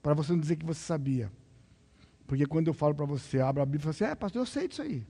[0.04, 1.32] para você não dizer que você sabia.
[2.28, 4.46] Porque quando eu falo para você, abra a Bíblia e fala assim: É, pastor, eu
[4.46, 5.04] sei disso aí.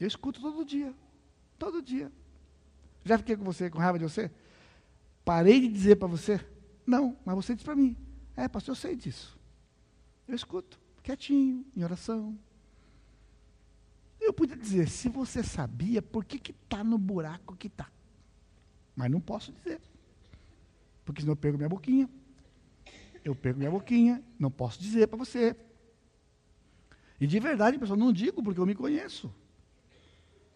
[0.00, 0.94] Eu escuto todo dia.
[1.58, 2.10] Todo dia.
[3.04, 4.30] Já fiquei com você, com raiva de você?
[5.22, 6.40] Parei de dizer para você?
[6.86, 7.94] Não, mas você diz para mim.
[8.34, 9.38] É, pastor, eu sei disso.
[10.26, 12.38] Eu escuto, quietinho, em oração.
[14.18, 17.90] Eu podia dizer, se você sabia, por que está no buraco que está?
[18.96, 19.78] Mas não posso dizer.
[21.08, 22.06] Porque senão eu pego minha boquinha.
[23.24, 25.56] Eu pego minha boquinha, não posso dizer para você.
[27.18, 29.32] E de verdade, pessoal, não digo porque eu me conheço.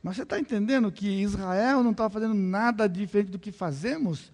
[0.02, 4.30] Mas você está entendendo que Israel não estava fazendo nada diferente do que fazemos?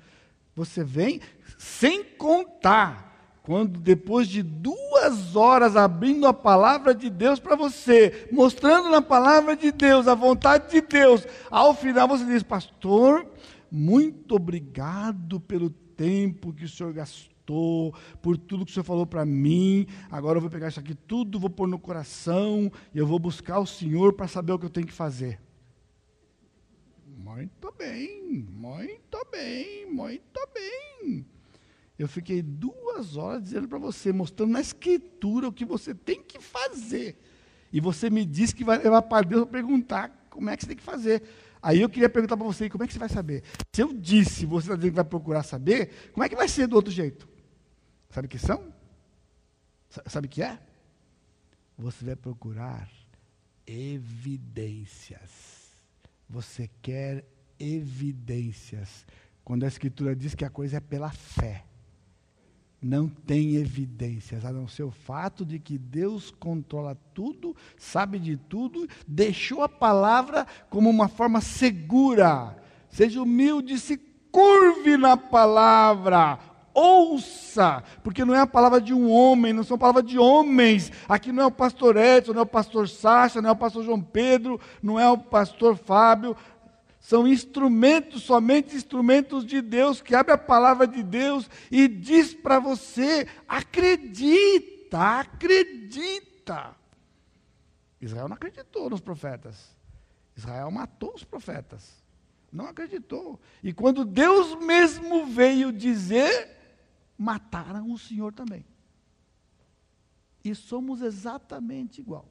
[0.56, 1.20] Você vem
[1.56, 8.90] sem contar quando depois de duas horas abrindo a palavra de Deus para você, mostrando
[8.90, 13.24] na palavra de Deus a vontade de Deus, ao final você diz, pastor,
[13.70, 17.92] muito obrigado pelo tempo que o senhor gastou,
[18.22, 19.86] por tudo que o senhor falou para mim.
[20.10, 23.58] Agora eu vou pegar isso aqui tudo, vou pôr no coração e eu vou buscar
[23.58, 25.40] o senhor para saber o que eu tenho que fazer.
[27.18, 31.26] Muito bem, muito bem, muito bem.
[31.98, 36.40] Eu fiquei duas horas dizendo para você, mostrando na escritura o que você tem que
[36.40, 37.18] fazer.
[37.72, 40.76] E você me disse que vai levar para Deus perguntar como é que você tem
[40.76, 41.22] que fazer.
[41.62, 43.42] Aí eu queria perguntar para você, como é que você vai saber?
[43.72, 46.66] Se eu disse, você está dizendo que vai procurar saber, como é que vai ser
[46.66, 47.28] do outro jeito?
[48.10, 48.72] Sabe o que são?
[50.06, 50.58] Sabe o que é?
[51.76, 52.88] Você vai procurar
[53.66, 55.30] evidências.
[56.28, 57.24] Você quer
[57.58, 59.06] evidências.
[59.44, 61.67] Quando a Escritura diz que a coisa é pela fé
[62.80, 68.36] não tem evidências, a não ser o fato de que Deus controla tudo, sabe de
[68.36, 72.56] tudo, deixou a palavra como uma forma segura.
[72.88, 73.96] Seja humilde, se
[74.30, 76.38] curve na palavra,
[76.72, 80.92] ouça, porque não é a palavra de um homem, não são palavras de homens.
[81.08, 83.84] Aqui não é o pastor Edson, não é o pastor Sacha, não é o pastor
[83.84, 86.36] João Pedro, não é o pastor Fábio,
[87.08, 92.60] são instrumentos, somente instrumentos de Deus, que abre a palavra de Deus e diz para
[92.60, 96.76] você: acredita, acredita.
[97.98, 99.74] Israel não acreditou nos profetas.
[100.36, 102.04] Israel matou os profetas.
[102.52, 103.40] Não acreditou.
[103.62, 106.54] E quando Deus mesmo veio dizer,
[107.16, 108.66] mataram o Senhor também.
[110.44, 112.28] E somos exatamente igual.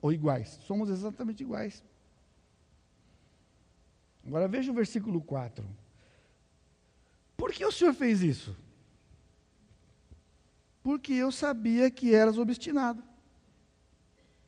[0.00, 0.58] Ou iguais.
[0.62, 1.84] Somos exatamente iguais.
[4.26, 5.64] Agora veja o versículo 4.
[7.36, 8.56] Por que o Senhor fez isso?
[10.82, 13.02] Porque eu sabia que eras obstinado.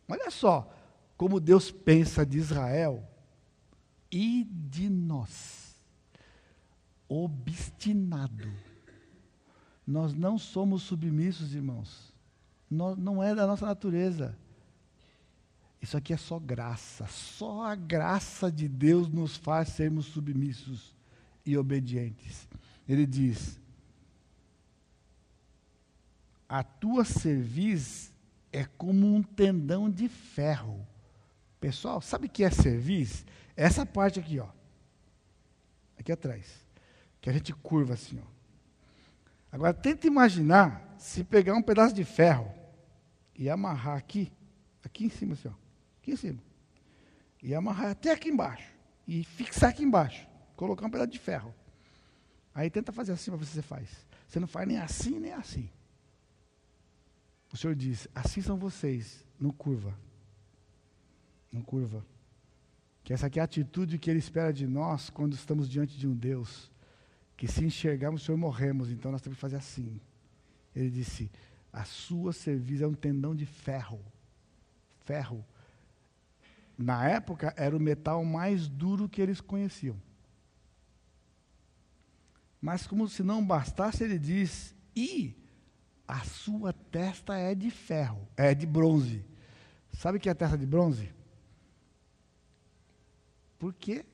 [0.08, 0.72] Olha só
[1.16, 3.06] como Deus pensa de Israel
[4.10, 5.80] e de nós.
[7.08, 8.50] Obstinado.
[9.86, 12.12] Nós não somos submissos, irmãos.
[12.68, 14.36] Não é da nossa natureza.
[15.80, 17.06] Isso aqui é só graça.
[17.06, 20.94] Só a graça de Deus nos faz sermos submissos
[21.44, 22.48] e obedientes.
[22.88, 23.60] Ele diz:
[26.48, 28.12] A tua cerviz
[28.52, 30.86] é como um tendão de ferro.
[31.60, 33.24] Pessoal, sabe o que é cerviz?
[33.56, 34.48] Essa parte aqui, ó.
[35.98, 36.66] Aqui atrás.
[37.20, 38.36] Que a gente curva assim, ó.
[39.50, 42.52] Agora tenta imaginar se pegar um pedaço de ferro
[43.34, 44.32] e amarrar aqui,
[44.82, 45.65] aqui em cima assim, ó
[46.06, 46.38] aqui em cima.
[47.42, 48.70] E amarrar até aqui embaixo.
[49.06, 50.26] E fixar aqui embaixo.
[50.54, 51.52] Colocar um pedaço de ferro.
[52.54, 54.06] Aí tenta fazer assim para ver se você faz.
[54.28, 55.68] Você não faz nem assim, nem assim.
[57.52, 59.98] O Senhor diz: assim são vocês, no curva.
[61.52, 62.04] No curva.
[63.04, 66.08] Que essa aqui é a atitude que Ele espera de nós quando estamos diante de
[66.08, 66.70] um Deus.
[67.36, 70.00] Que se enxergarmos, o Senhor morremos, então nós temos que fazer assim.
[70.74, 71.30] Ele disse:
[71.72, 74.00] a sua serviço é um tendão de ferro.
[75.04, 75.44] Ferro
[76.76, 79.96] na época, era o metal mais duro que eles conheciam.
[82.60, 85.34] Mas, como se não bastasse, ele diz: e
[86.06, 89.24] a sua testa é de ferro, é de bronze.
[89.92, 91.12] Sabe o que é a testa de bronze?
[93.58, 94.04] Porque,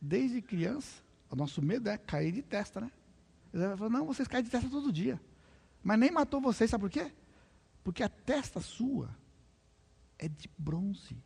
[0.00, 2.90] desde criança, o nosso medo é cair de testa, né?
[3.52, 5.20] Ele vai falar, não, vocês caem de testa todo dia.
[5.82, 7.12] Mas nem matou vocês, sabe por quê?
[7.84, 9.16] Porque a testa sua
[10.18, 11.16] é de bronze.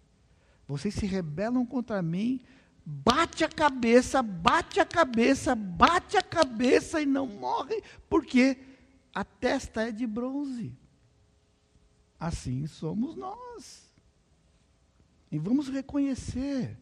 [0.71, 2.41] Vocês se rebelam contra mim,
[2.87, 8.57] bate a cabeça, bate a cabeça, bate a cabeça e não morre, porque
[9.13, 10.73] a testa é de bronze.
[12.21, 13.93] Assim somos nós.
[15.33, 16.79] E vamos reconhecer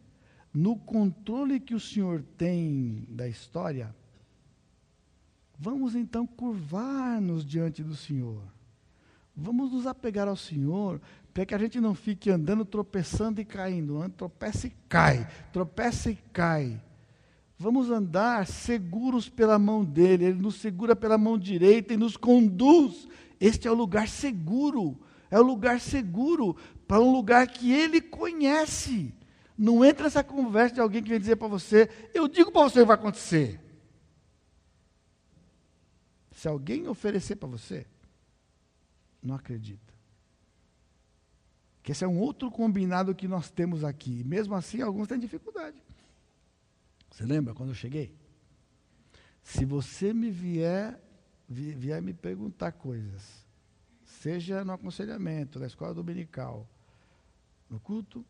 [0.53, 3.95] no controle que o Senhor tem da história,
[5.57, 8.43] vamos então curvar-nos diante do Senhor.
[9.35, 11.01] Vamos nos apegar ao Senhor,
[11.33, 14.07] para que a gente não fique andando tropeçando e caindo.
[14.17, 16.81] Tropeça e cai, tropeça e cai.
[17.57, 23.07] Vamos andar seguros pela mão dele, ele nos segura pela mão direita e nos conduz.
[23.39, 24.97] Este é o lugar seguro,
[25.29, 26.55] é o lugar seguro
[26.87, 29.13] para um lugar que ele conhece.
[29.57, 32.79] Não entra nessa conversa de alguém que vem dizer para você, eu digo para você
[32.79, 33.59] o que vai acontecer.
[36.31, 37.85] Se alguém oferecer para você,
[39.21, 39.93] não acredita.
[41.81, 44.23] Que esse é um outro combinado que nós temos aqui.
[44.23, 45.81] Mesmo assim, alguns têm dificuldade.
[47.09, 48.15] Você lembra quando eu cheguei?
[49.43, 50.99] Se você me vier,
[51.47, 53.45] vier me perguntar coisas,
[54.03, 56.67] seja no aconselhamento, na escola dominical,
[57.69, 58.25] no culto,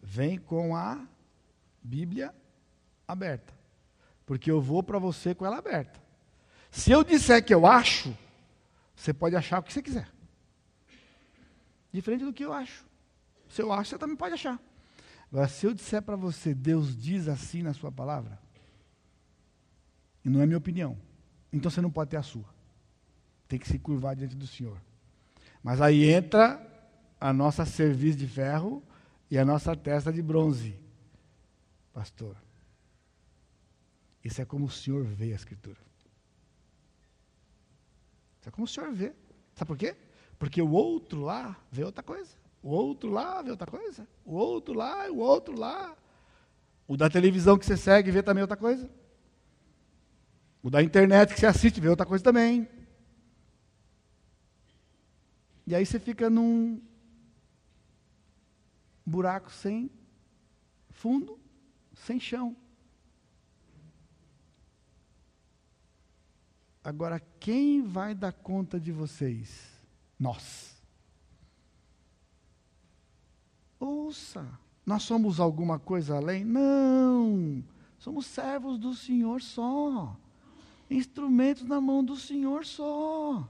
[0.00, 1.06] vem com a
[1.82, 2.34] Bíblia
[3.06, 3.52] aberta.
[4.24, 6.00] Porque eu vou para você com ela aberta.
[6.70, 8.16] Se eu disser que eu acho,
[8.94, 10.08] você pode achar o que você quiser.
[11.92, 12.84] Diferente do que eu acho.
[13.48, 14.58] Se eu acho, você também pode achar.
[15.30, 18.38] Agora, se eu disser para você, Deus diz assim na sua palavra,
[20.24, 20.96] e não é minha opinião,
[21.52, 22.44] então você não pode ter a sua.
[23.46, 24.80] Tem que se curvar diante do Senhor.
[25.62, 26.60] Mas aí entra
[27.20, 28.82] a nossa cerviz de ferro
[29.30, 30.78] e a nossa testa de bronze,
[31.92, 32.36] pastor.
[34.24, 35.80] Isso é como o Senhor vê a Escritura.
[38.40, 39.12] Isso é como o Senhor vê.
[39.54, 39.96] Sabe por quê?
[40.42, 42.36] Porque o outro lá vê outra coisa.
[42.60, 44.08] O outro lá vê outra coisa.
[44.24, 45.96] O outro lá, o outro lá.
[46.84, 48.90] O da televisão que você segue vê também outra coisa.
[50.60, 52.68] O da internet que você assiste vê outra coisa também.
[55.64, 56.82] E aí você fica num
[59.06, 59.88] buraco sem
[60.90, 61.38] fundo,
[61.94, 62.56] sem chão.
[66.82, 69.71] Agora, quem vai dar conta de vocês?
[70.22, 70.76] Nós.
[73.80, 74.46] Ouça,
[74.86, 76.44] nós somos alguma coisa além?
[76.44, 77.64] Não,
[77.98, 80.16] somos servos do Senhor só.
[80.88, 83.48] Instrumentos na mão do Senhor só.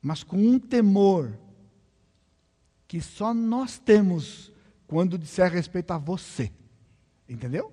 [0.00, 1.38] Mas com um temor
[2.88, 4.50] que só nós temos
[4.86, 6.50] quando disser respeito a você.
[7.28, 7.72] Entendeu?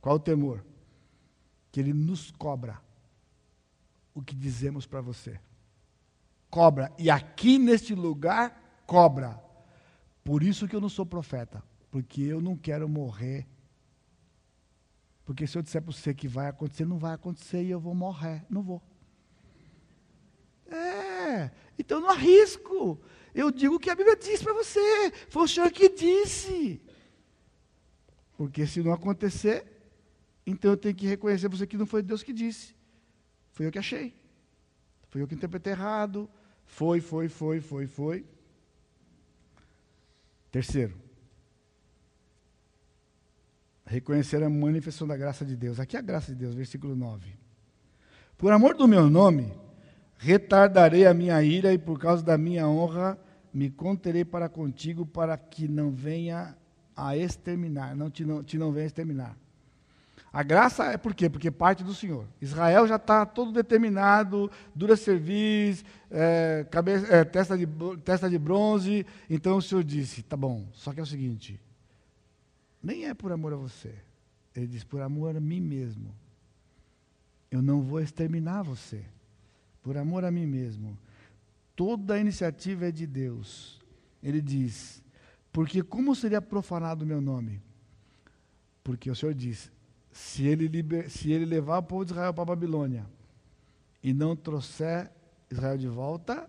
[0.00, 0.62] Qual o temor?
[1.72, 2.78] que Ele nos cobra
[4.14, 5.40] o que dizemos para você.
[6.52, 6.92] Cobra.
[6.98, 9.42] E aqui neste lugar, cobra.
[10.22, 11.64] Por isso que eu não sou profeta.
[11.90, 13.48] Porque eu não quero morrer.
[15.24, 17.94] Porque se eu disser para você que vai acontecer, não vai acontecer e eu vou
[17.94, 18.44] morrer.
[18.50, 18.82] Não vou.
[20.66, 21.50] É.
[21.78, 23.00] Então eu não arrisco.
[23.34, 25.10] Eu digo o que a Bíblia diz para você.
[25.30, 26.82] Foi o Senhor que disse.
[28.36, 29.64] Porque se não acontecer,
[30.46, 32.76] então eu tenho que reconhecer você que não foi Deus que disse.
[33.52, 34.14] Foi eu que achei.
[35.08, 36.28] Foi eu que interpretei errado.
[36.72, 38.24] Foi, foi, foi, foi, foi.
[40.50, 40.94] Terceiro.
[43.84, 45.78] Reconhecer a manifestação da graça de Deus.
[45.78, 47.30] Aqui é a graça de Deus, versículo 9.
[48.38, 49.52] Por amor do meu nome,
[50.16, 53.18] retardarei a minha ira e por causa da minha honra
[53.52, 56.56] me conterei para contigo para que não venha
[56.96, 59.36] a exterminar, não te não, te não venha exterminar.
[60.32, 61.28] A graça é por quê?
[61.28, 62.26] Porque parte do Senhor.
[62.40, 67.66] Israel já está todo determinado, dura cerviz, é, cabeça, é, testa, de,
[68.02, 69.04] testa de bronze.
[69.28, 71.60] Então o Senhor disse: tá bom, só que é o seguinte:
[72.82, 73.94] nem é por amor a você.
[74.56, 76.14] Ele diz: por amor a mim mesmo.
[77.50, 79.04] Eu não vou exterminar você.
[79.82, 80.98] Por amor a mim mesmo.
[81.76, 83.78] Toda a iniciativa é de Deus.
[84.22, 85.02] Ele diz:
[85.52, 87.60] porque como seria profanado o meu nome?
[88.82, 89.70] Porque o Senhor diz:
[90.12, 93.06] se ele, liber, se ele levar o povo de Israel para a Babilônia
[94.02, 95.10] e não trouxer
[95.50, 96.48] Israel de volta,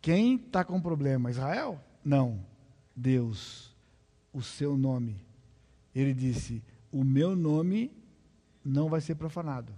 [0.00, 1.30] quem está com problema?
[1.30, 1.80] Israel?
[2.04, 2.40] Não.
[2.94, 3.74] Deus,
[4.32, 5.16] o seu nome.
[5.94, 6.62] Ele disse:
[6.92, 7.90] O meu nome
[8.64, 9.72] não vai ser profanado.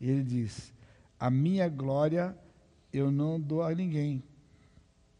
[0.00, 0.72] E ele diz:
[1.20, 2.36] A minha glória
[2.92, 4.22] eu não dou a ninguém.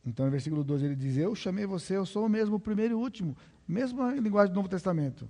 [0.06, 2.94] Então, no versículo 12, ele diz: Eu chamei você, eu sou o mesmo, o primeiro
[2.94, 3.36] e o último.
[3.66, 5.28] Mesma linguagem do Novo Testamento.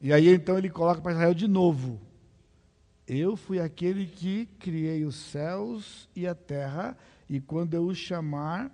[0.00, 2.00] E aí então ele coloca para Israel de novo:
[3.06, 6.96] Eu fui aquele que criei os céus e a terra,
[7.28, 8.70] e quando eu os chamar,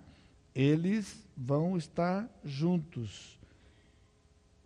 [0.53, 3.39] eles vão estar juntos.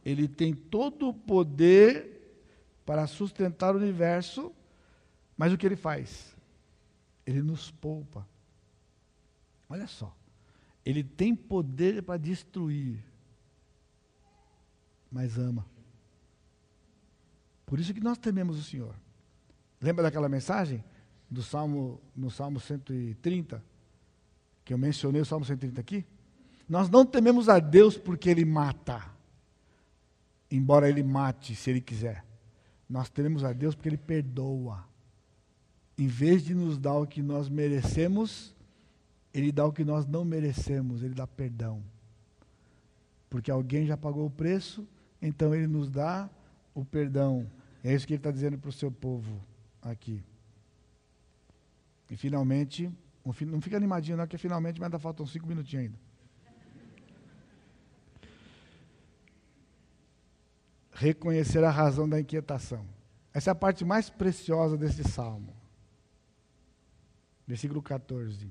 [0.04, 2.16] Ele tem todo o poder
[2.86, 4.52] para sustentar o universo,
[5.36, 6.36] mas o que ele faz?
[7.26, 8.28] Ele nos poupa.
[9.68, 10.16] Olha só.
[10.86, 13.04] Ele tem poder para destruir,
[15.12, 15.66] mas ama.
[17.66, 18.96] Por isso que nós tememos o Senhor.
[19.82, 20.84] Lembra daquela mensagem
[21.30, 23.64] do Salmo no Salmo 130,
[24.64, 26.06] que eu mencionei o Salmo 130 aqui?
[26.68, 29.04] Nós não tememos a Deus porque ele mata.
[30.50, 32.26] Embora ele mate se ele quiser.
[32.90, 34.84] Nós tememos a Deus porque ele perdoa.
[35.98, 38.56] Em vez de nos dar o que nós merecemos,
[39.34, 41.84] ele dá o que nós não merecemos, ele dá perdão.
[43.30, 44.88] Porque alguém já pagou o preço,
[45.22, 46.30] então ele nos dá
[46.76, 47.50] o perdão.
[47.84, 49.42] É isso que ele está dizendo para o seu povo
[49.82, 50.22] aqui.
[52.12, 52.92] E finalmente,
[53.24, 56.06] não fica animadinho não, que finalmente, ainda faltam cinco minutinhos ainda.
[60.92, 62.86] Reconhecer a razão da inquietação.
[63.34, 65.54] Essa é a parte mais preciosa desse salmo.
[67.48, 68.50] Versículo 14.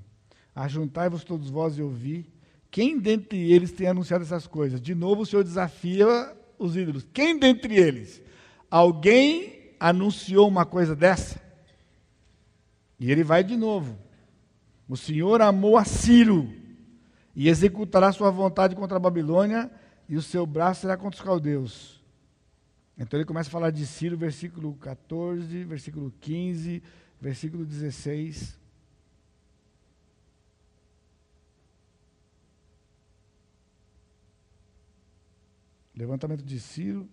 [0.53, 2.31] Ajuntai-vos todos vós e ouvi.
[2.69, 4.79] Quem dentre eles tem anunciado essas coisas?
[4.79, 6.05] De novo o Senhor desafia
[6.57, 7.07] os ídolos.
[7.13, 8.21] Quem dentre eles?
[8.69, 11.41] Alguém anunciou uma coisa dessa?
[12.99, 13.97] E ele vai de novo.
[14.87, 16.51] O Senhor amou a Ciro
[17.35, 19.69] e executará sua vontade contra a Babilônia
[20.07, 22.01] e o seu braço será contra os caldeus.
[22.97, 26.81] Então ele começa a falar de Ciro, versículo 14, versículo 15,
[27.19, 28.57] versículo 16.
[35.95, 37.09] Levantamento de Ciro,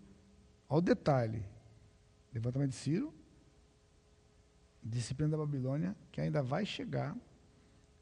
[0.69, 1.45] ao detalhe.
[2.33, 3.15] Levantamento de Ciro,
[4.83, 7.17] disciplina da Babilônia, que ainda vai chegar,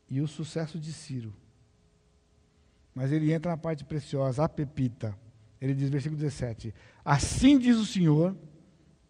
[0.09, 1.35] e o sucesso de Ciro.
[2.95, 5.17] Mas ele entra na parte preciosa, a pepita.
[5.61, 6.75] Ele diz, versículo 17:
[7.05, 8.37] Assim diz o Senhor,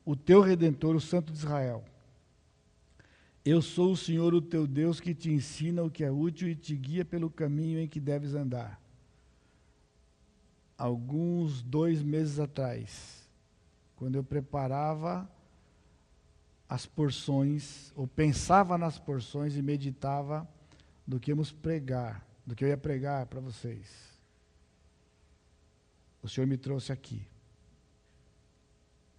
[0.05, 1.85] o teu redentor, o Santo de Israel.
[3.45, 6.55] Eu sou o Senhor, o teu Deus, que te ensina o que é útil e
[6.55, 8.80] te guia pelo caminho em que deves andar.
[10.81, 13.29] Alguns dois meses atrás,
[13.97, 15.31] quando eu preparava
[16.69, 20.49] as porções, ou pensava nas porções e meditava
[21.07, 24.11] do que íamos pregar, do que eu ia pregar para vocês
[26.23, 27.27] o Senhor me trouxe aqui.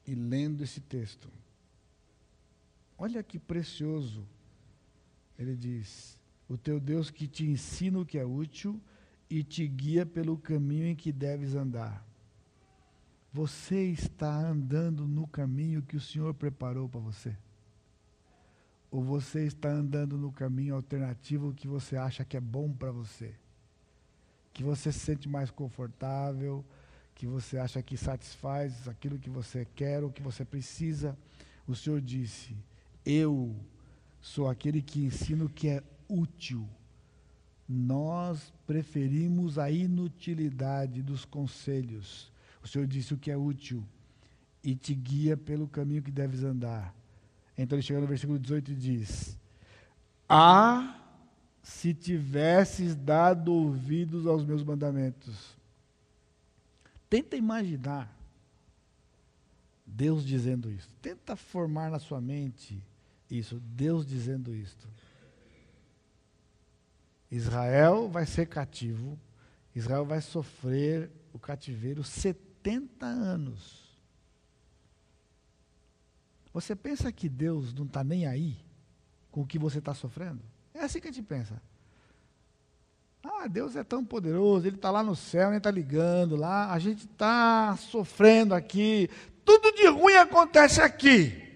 [0.06, 1.30] E lendo esse texto,
[2.98, 4.28] olha que precioso.
[5.38, 8.80] Ele diz: O teu Deus que te ensina o que é útil
[9.32, 12.06] e te guia pelo caminho em que deves andar.
[13.32, 17.34] Você está andando no caminho que o Senhor preparou para você?
[18.92, 23.34] Ou você está andando no caminho alternativo que você acha que é bom para você?
[24.52, 26.66] Que você se sente mais confortável,
[27.16, 31.18] que você acha que satisfaz aquilo que você quer ou que você precisa.
[31.66, 32.54] O Senhor disse:
[33.06, 33.56] Eu
[34.20, 36.68] sou aquele que ensino que é útil.
[37.72, 42.32] Nós preferimos a inutilidade dos conselhos.
[42.64, 43.84] O Senhor disse o que é útil
[44.64, 46.94] e te guia pelo caminho que deves andar.
[47.58, 49.38] Então ele chega no versículo 18 e diz:
[50.28, 51.00] Ah,
[51.64, 55.56] se tivesses dado ouvidos aos meus mandamentos
[57.12, 58.10] Tenta imaginar
[59.86, 60.88] Deus dizendo isso.
[61.02, 62.82] Tenta formar na sua mente
[63.30, 64.88] isso, Deus dizendo isto.
[67.32, 69.18] Israel vai ser cativo,
[69.74, 73.90] Israel vai sofrer o cativeiro 70 anos.
[76.54, 78.58] Você pensa que Deus não está nem aí
[79.32, 80.42] com o que você está sofrendo?
[80.74, 81.62] É assim que a gente pensa.
[83.24, 86.80] Ah, Deus é tão poderoso, Ele está lá no céu, Ele está ligando lá, a
[86.80, 89.10] gente está sofrendo aqui,
[89.46, 91.50] tudo de ruim acontece aqui.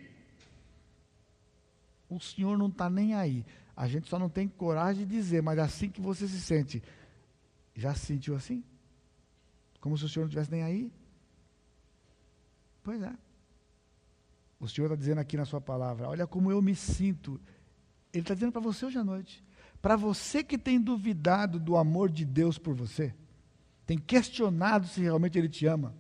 [2.10, 3.44] O Senhor não está nem aí.
[3.76, 6.82] A gente só não tem coragem de dizer, mas assim que você se sente.
[7.76, 8.64] Já se sentiu assim?
[9.82, 10.92] Como se o Senhor não estivesse nem aí?
[12.82, 13.14] Pois é.
[14.60, 17.40] O Senhor está dizendo aqui na sua palavra: olha como eu me sinto.
[18.14, 19.44] Ele está dizendo para você hoje à noite.
[19.82, 23.14] Para você que tem duvidado do amor de Deus por você,
[23.86, 25.94] tem questionado se realmente Ele te ama,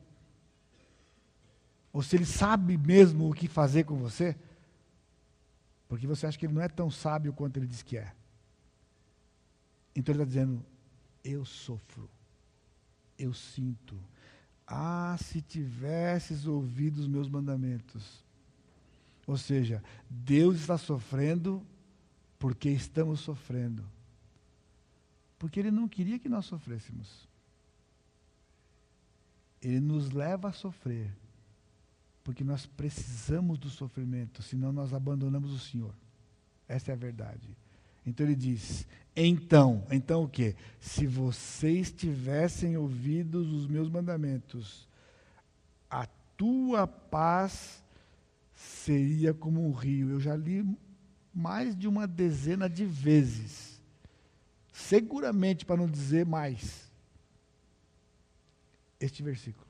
[1.93, 4.35] ou se Ele sabe mesmo o que fazer com você,
[5.95, 8.13] porque você acha que Ele não é tão sábio quanto Ele diz que é.
[9.95, 10.65] Então Ele está dizendo:
[11.23, 12.09] Eu sofro,
[13.17, 13.97] eu sinto.
[14.67, 18.21] Ah, se tivesses ouvido os meus mandamentos.
[19.25, 21.65] Ou seja, Deus está sofrendo
[22.37, 23.81] porque estamos sofrendo.
[25.39, 27.25] Porque Ele não queria que nós sofrêssemos.
[29.61, 31.15] Ele nos leva a sofrer,
[32.25, 35.93] porque nós precisamos do sofrimento, senão nós abandonamos o Senhor.
[36.67, 37.55] Essa é a verdade.
[38.03, 40.55] Então ele diz: então, então o que?
[40.79, 44.87] Se vocês tivessem ouvido os meus mandamentos,
[45.87, 47.83] a tua paz
[48.55, 50.09] seria como um rio.
[50.09, 50.67] Eu já li
[51.31, 53.79] mais de uma dezena de vezes.
[54.73, 56.91] Seguramente, para não dizer mais.
[58.99, 59.64] Este versículo.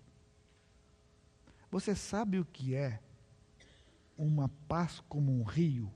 [1.76, 3.02] Você sabe o que é
[4.18, 5.92] uma paz como um rio?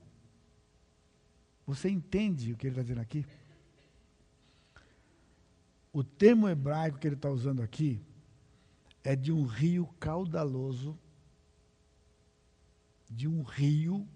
[1.66, 3.24] Você entende o que ele está dizendo aqui?
[5.90, 7.98] O termo hebraico que ele está usando aqui
[9.02, 10.98] é de um rio caudaloso,
[13.08, 14.06] de um rio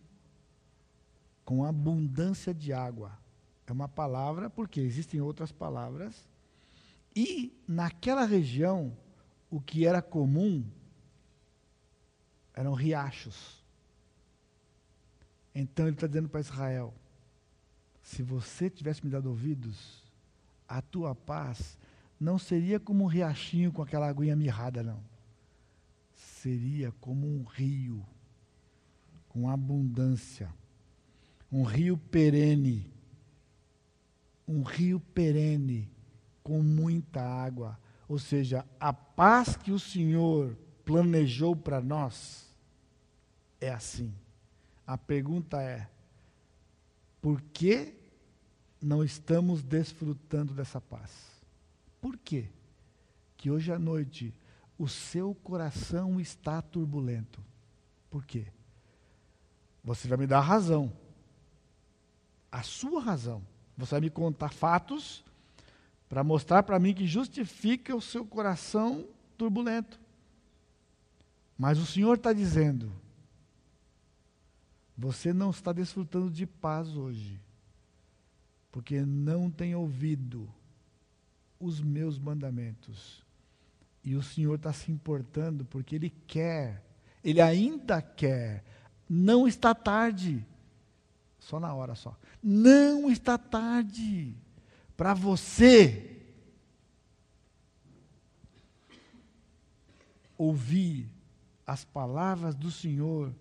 [1.47, 3.19] com abundância de água.
[3.67, 6.29] É uma palavra, porque existem outras palavras.
[7.17, 8.95] E naquela região,
[9.51, 10.63] o que era comum
[12.55, 13.63] eram riachos.
[15.55, 16.95] Então ele está dizendo para Israel:
[18.03, 20.03] se você tivesse me dado ouvidos,
[20.69, 21.79] a tua paz
[22.19, 25.03] não seria como um riachinho com aquela aguinha mirrada, não.
[26.15, 28.05] Seria como um rio,
[29.29, 30.53] com abundância
[31.55, 32.93] um rio perene,
[34.47, 35.89] um rio perene
[36.43, 37.79] com muita água.
[38.09, 42.45] Ou seja, a paz que o Senhor planejou para nós
[43.61, 44.13] é assim.
[44.87, 45.89] A pergunta é:
[47.21, 47.95] por que
[48.81, 51.11] não estamos desfrutando dessa paz?
[52.01, 52.49] Por quê?
[53.37, 54.35] Que hoje à noite
[54.79, 57.43] o seu coração está turbulento.
[58.11, 58.47] Por quê?
[59.83, 60.93] Você vai me dar a razão.
[62.51, 63.43] A sua razão.
[63.77, 65.25] Você vai me contar fatos
[66.09, 69.07] para mostrar para mim que justifica o seu coração
[69.37, 69.99] turbulento.
[71.57, 72.93] Mas o Senhor está dizendo:
[74.97, 77.41] você não está desfrutando de paz hoje,
[78.71, 80.49] porque não tem ouvido
[81.59, 83.25] os meus mandamentos.
[84.03, 86.85] E o Senhor está se importando porque Ele quer,
[87.23, 88.65] Ele ainda quer.
[89.09, 90.47] Não está tarde.
[91.39, 92.17] Só na hora só.
[92.43, 94.35] Não está tarde
[94.97, 96.11] para você
[100.37, 101.14] ouvir
[101.67, 103.35] as palavras do Senhor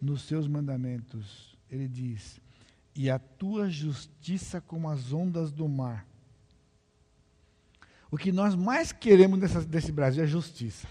[0.00, 1.56] nos seus mandamentos.
[1.70, 2.40] Ele diz:
[2.94, 6.06] E a tua justiça como as ondas do mar.
[8.10, 10.88] O que nós mais queremos dessa, desse Brasil é justiça.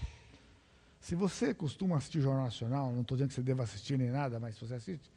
[1.00, 4.38] Se você costuma assistir Jornal Nacional, não estou dizendo que você deva assistir nem nada,
[4.38, 5.10] mas se você assiste,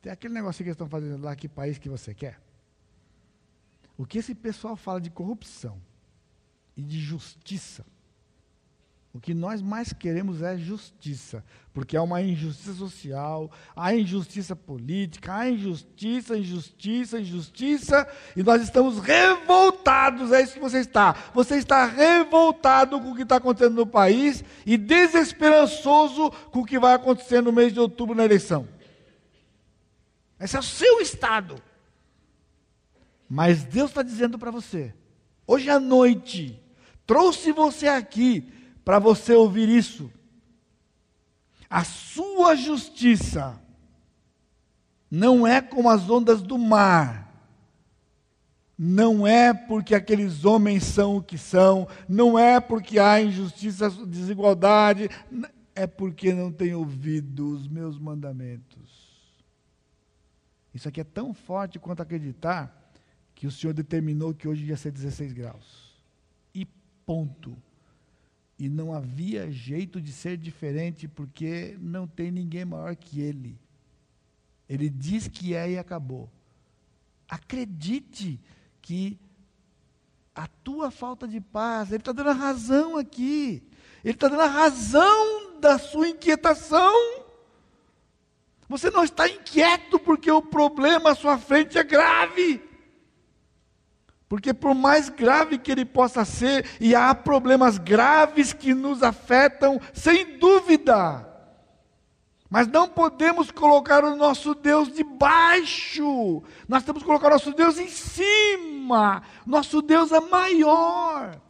[0.00, 2.40] tem aquele negócio que eles estão fazendo lá, que país que você quer.
[3.96, 5.80] O que esse pessoal fala de corrupção
[6.76, 7.84] e de justiça,
[9.14, 15.32] o que nós mais queremos é justiça, porque há uma injustiça social, há injustiça política,
[15.36, 21.14] há injustiça, injustiça, injustiça, e nós estamos revoltados, é isso que você está.
[21.32, 26.80] Você está revoltado com o que está acontecendo no país e desesperançoso com o que
[26.80, 28.66] vai acontecer no mês de outubro na eleição.
[30.40, 31.62] Esse é o seu estado.
[33.28, 34.92] Mas Deus está dizendo para você,
[35.46, 36.60] hoje à noite,
[37.06, 38.52] trouxe você aqui
[38.84, 40.12] para você ouvir isso.
[41.68, 43.60] A sua justiça
[45.10, 47.24] não é como as ondas do mar.
[48.76, 55.08] Não é porque aqueles homens são o que são, não é porque há injustiça, desigualdade,
[55.76, 59.04] é porque não tem ouvido os meus mandamentos.
[60.74, 62.92] Isso aqui é tão forte quanto acreditar
[63.34, 65.96] que o Senhor determinou que hoje ia ser 16 graus.
[66.52, 66.66] E
[67.06, 67.56] ponto.
[68.58, 73.58] E não havia jeito de ser diferente, porque não tem ninguém maior que Ele.
[74.68, 76.30] Ele diz que é e acabou.
[77.28, 78.40] Acredite
[78.80, 79.18] que
[80.34, 83.62] a tua falta de paz, Ele está dando a razão aqui.
[84.04, 87.24] Ele está dando a razão da sua inquietação.
[88.68, 92.62] Você não está inquieto porque o problema à sua frente é grave.
[94.28, 99.80] Porque por mais grave que ele possa ser, e há problemas graves que nos afetam,
[99.92, 101.28] sem dúvida.
[102.48, 106.42] Mas não podemos colocar o nosso Deus debaixo.
[106.68, 109.22] Nós temos que colocar o nosso Deus em cima.
[109.44, 111.40] Nosso Deus é maior.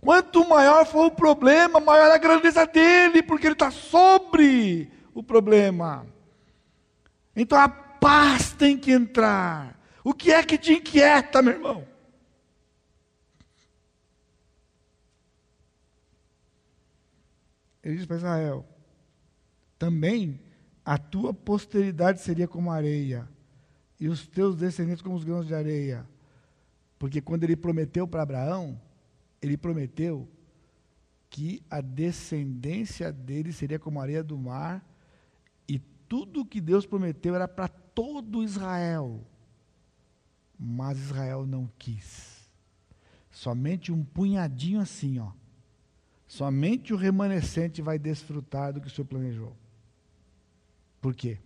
[0.00, 5.22] Quanto maior for o problema, maior é a grandeza dele, porque ele está sobre o
[5.22, 6.06] problema.
[7.34, 9.77] Então a paz tem que entrar.
[10.04, 11.86] O que é que te inquieta, meu irmão?
[17.82, 18.66] Ele diz para Israel:
[19.78, 20.40] também
[20.84, 23.28] a tua posteridade seria como areia,
[24.00, 26.06] e os teus descendentes como os grãos de areia.
[26.98, 28.80] Porque quando ele prometeu para Abraão,
[29.40, 30.28] ele prometeu
[31.30, 34.84] que a descendência dele seria como a areia do mar,
[35.68, 39.24] e tudo o que Deus prometeu era para todo Israel.
[40.58, 42.48] Mas Israel não quis.
[43.30, 45.30] Somente um punhadinho assim, ó.
[46.26, 49.56] Somente o remanescente vai desfrutar do que o Senhor planejou.
[51.00, 51.38] Por quê?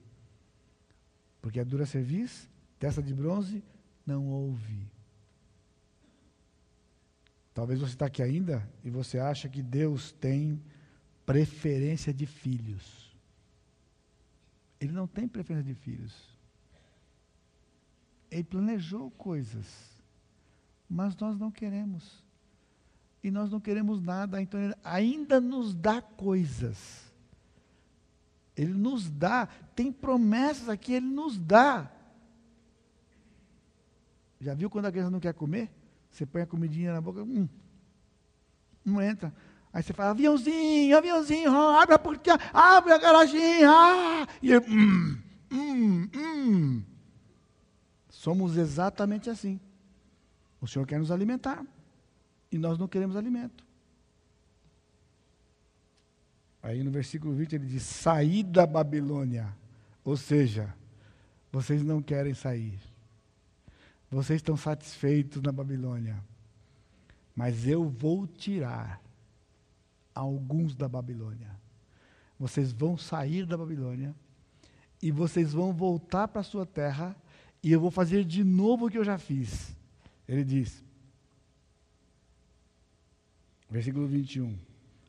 [1.41, 2.49] Porque a dura cerviz,
[2.79, 3.63] testa de bronze,
[4.07, 4.91] não ouve.
[7.55, 10.61] Talvez você está aqui ainda e você acha que Deus tem
[11.27, 13.15] preferência de filhos.
[14.81, 16.32] Ele não tem preferência de filhos.
[18.33, 19.67] Ele planejou coisas,
[20.89, 22.25] mas nós não queremos.
[23.23, 27.13] E nós não queremos nada, então ele ainda nos dá coisas.
[28.57, 29.47] Ele nos dá,
[29.77, 31.93] tem promessas aqui, ele nos dá.
[34.41, 35.71] Já viu quando a criança não quer comer?
[36.11, 37.47] Você põe a comidinha na boca, hum,
[38.83, 39.33] não entra.
[39.75, 44.27] Aí você fala, aviãozinho, aviãozinho, abre a portinha, abre a garaginha, ah!
[44.41, 45.19] e ele, hum,
[45.51, 46.92] hum, hum.
[48.23, 49.59] Somos exatamente assim.
[50.61, 51.67] O Senhor quer nos alimentar
[52.53, 53.67] e nós não queremos alimento.
[56.63, 59.53] Aí no versículo 20 ele diz: sair da Babilônia.
[60.05, 60.73] Ou seja,
[61.51, 62.79] vocês não querem sair.
[64.09, 66.23] Vocês estão satisfeitos na Babilônia.
[67.35, 69.03] Mas eu vou tirar
[70.15, 71.51] alguns da Babilônia.
[72.39, 74.15] Vocês vão sair da Babilônia
[75.03, 77.17] e vocês vão voltar para a sua terra
[77.63, 79.75] e eu vou fazer de novo o que eu já fiz.
[80.27, 80.83] Ele diz,
[83.71, 84.59] versículo 21.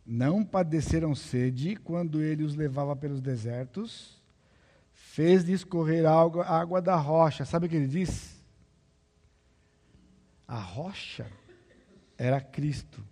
[0.06, 4.22] Não padeceram sede quando ele os levava pelos desertos,
[4.92, 7.46] fez de escorrer água, água da rocha.
[7.46, 8.36] Sabe o que ele diz?
[10.48, 11.32] A rocha
[12.18, 13.04] era Cristo.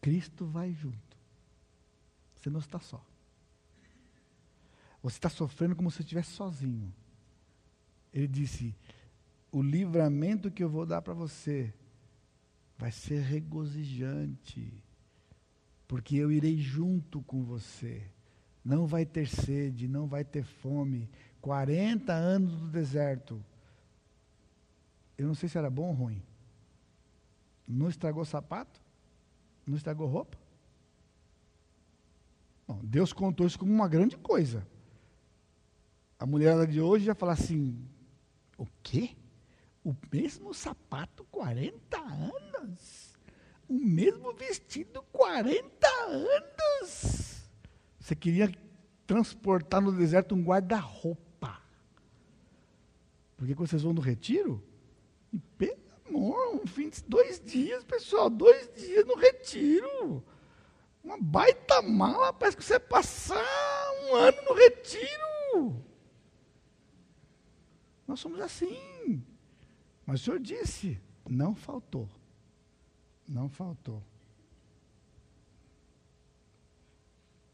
[0.00, 1.16] Cristo vai junto.
[2.36, 3.04] Você não está só.
[5.02, 6.92] Você está sofrendo como se estivesse sozinho.
[8.12, 8.74] Ele disse:
[9.50, 11.74] O livramento que eu vou dar para você
[12.78, 14.72] vai ser regozijante,
[15.88, 18.02] porque eu irei junto com você.
[18.64, 21.10] Não vai ter sede, não vai ter fome.
[21.40, 23.44] 40 anos do deserto.
[25.18, 26.22] Eu não sei se era bom ou ruim.
[27.66, 28.80] Não estragou sapato?
[29.66, 30.38] Não estragou roupa?
[32.66, 34.66] Bom, Deus contou isso como uma grande coisa.
[36.22, 37.84] A mulher de hoje já fala assim:
[38.56, 39.16] o quê?
[39.84, 43.18] O mesmo sapato 40 anos?
[43.68, 47.42] O mesmo vestido 40 anos?
[47.98, 48.54] Você queria
[49.04, 51.60] transportar no deserto um guarda-roupa.
[53.36, 54.62] Porque quando vocês vão no retiro,
[55.58, 55.76] pelo
[56.06, 60.22] amor, um fim de dois dias, pessoal, dois dias no retiro.
[61.02, 63.44] Uma baita mala, parece que você vai passar
[64.04, 65.91] um ano no retiro.
[68.12, 69.24] Nós somos assim.
[70.04, 72.06] Mas o Senhor disse, não faltou.
[73.26, 74.02] Não faltou.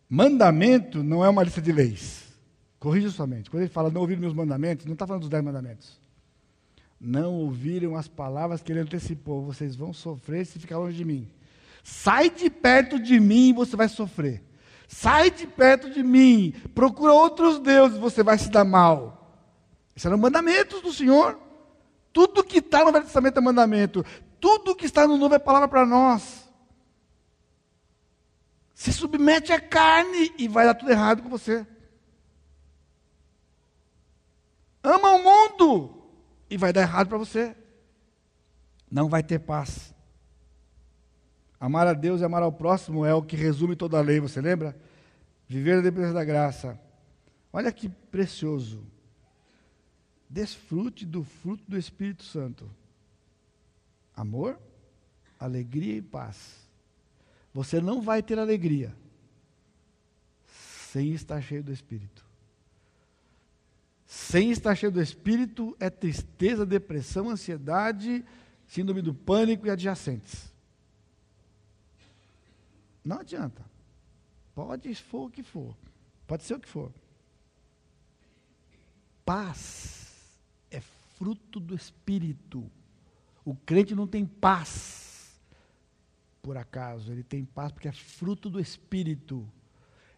[0.08, 2.36] Mandamento não é uma lista de leis.
[2.80, 3.48] Corrija somente.
[3.48, 6.00] Quando ele fala não ouvir meus mandamentos, não está falando dos dez mandamentos.
[7.00, 9.44] Não ouviram as palavras que ele antecipou.
[9.44, 11.30] Vocês vão sofrer se ficar longe de mim.
[11.84, 14.42] Sai de perto de mim e você vai sofrer.
[14.88, 16.52] Sai de perto de mim.
[16.74, 19.17] Procura outros deuses e você vai se dar mal.
[19.98, 21.36] Esses eram mandamentos do Senhor.
[22.12, 24.06] Tudo que está no Velho Testamento é mandamento.
[24.38, 26.48] Tudo que está no Novo é palavra para nós.
[28.72, 31.66] Se submete à carne e vai dar tudo errado com você.
[34.84, 36.00] Ama o mundo
[36.48, 37.56] e vai dar errado para você.
[38.88, 39.92] Não vai ter paz.
[41.58, 44.40] Amar a Deus e amar ao próximo é o que resume toda a lei, você
[44.40, 44.76] lembra?
[45.48, 46.80] Viver na dependência da graça.
[47.52, 48.96] Olha que precioso.
[50.28, 52.70] Desfrute do fruto do Espírito Santo:
[54.14, 54.58] amor,
[55.38, 56.68] alegria e paz.
[57.54, 58.94] Você não vai ter alegria
[60.46, 62.26] sem estar cheio do Espírito.
[64.06, 68.24] Sem estar cheio do Espírito é tristeza, depressão, ansiedade,
[68.66, 70.52] síndrome do pânico e adjacentes.
[73.04, 73.64] Não adianta.
[74.54, 75.74] Pode for o que for.
[76.26, 76.92] Pode ser o que for.
[79.24, 79.97] Paz
[81.18, 82.70] fruto do Espírito.
[83.44, 85.38] O crente não tem paz
[86.40, 89.46] por acaso, ele tem paz porque é fruto do Espírito.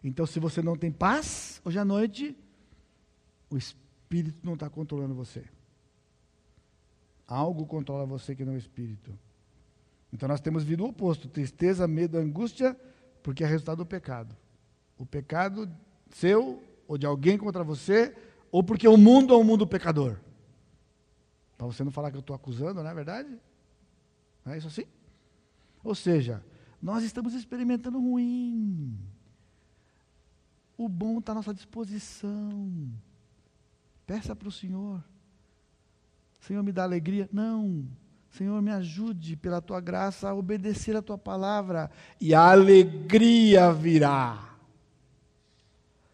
[0.03, 2.35] Então, se você não tem paz, hoje à noite,
[3.49, 5.43] o Espírito não está controlando você.
[7.27, 9.17] Algo controla você que não é o Espírito.
[10.13, 12.79] Então, nós temos vindo o oposto: tristeza, medo, angústia,
[13.23, 14.35] porque é resultado do pecado.
[14.97, 15.69] O pecado
[16.09, 18.13] seu ou de alguém contra você,
[18.51, 20.17] ou porque o mundo é um mundo pecador.
[21.61, 23.29] Para você não falar que eu estou acusando, não é verdade?
[24.43, 24.83] Não é isso assim?
[25.83, 26.43] Ou seja,
[26.81, 28.97] nós estamos experimentando ruim.
[30.75, 32.89] O bom está à nossa disposição.
[34.07, 35.03] Peça para o Senhor.
[36.39, 37.29] Senhor, me dá alegria.
[37.31, 37.85] Não.
[38.31, 41.91] Senhor, me ajude pela tua graça a obedecer a tua palavra.
[42.19, 44.50] E a alegria virá.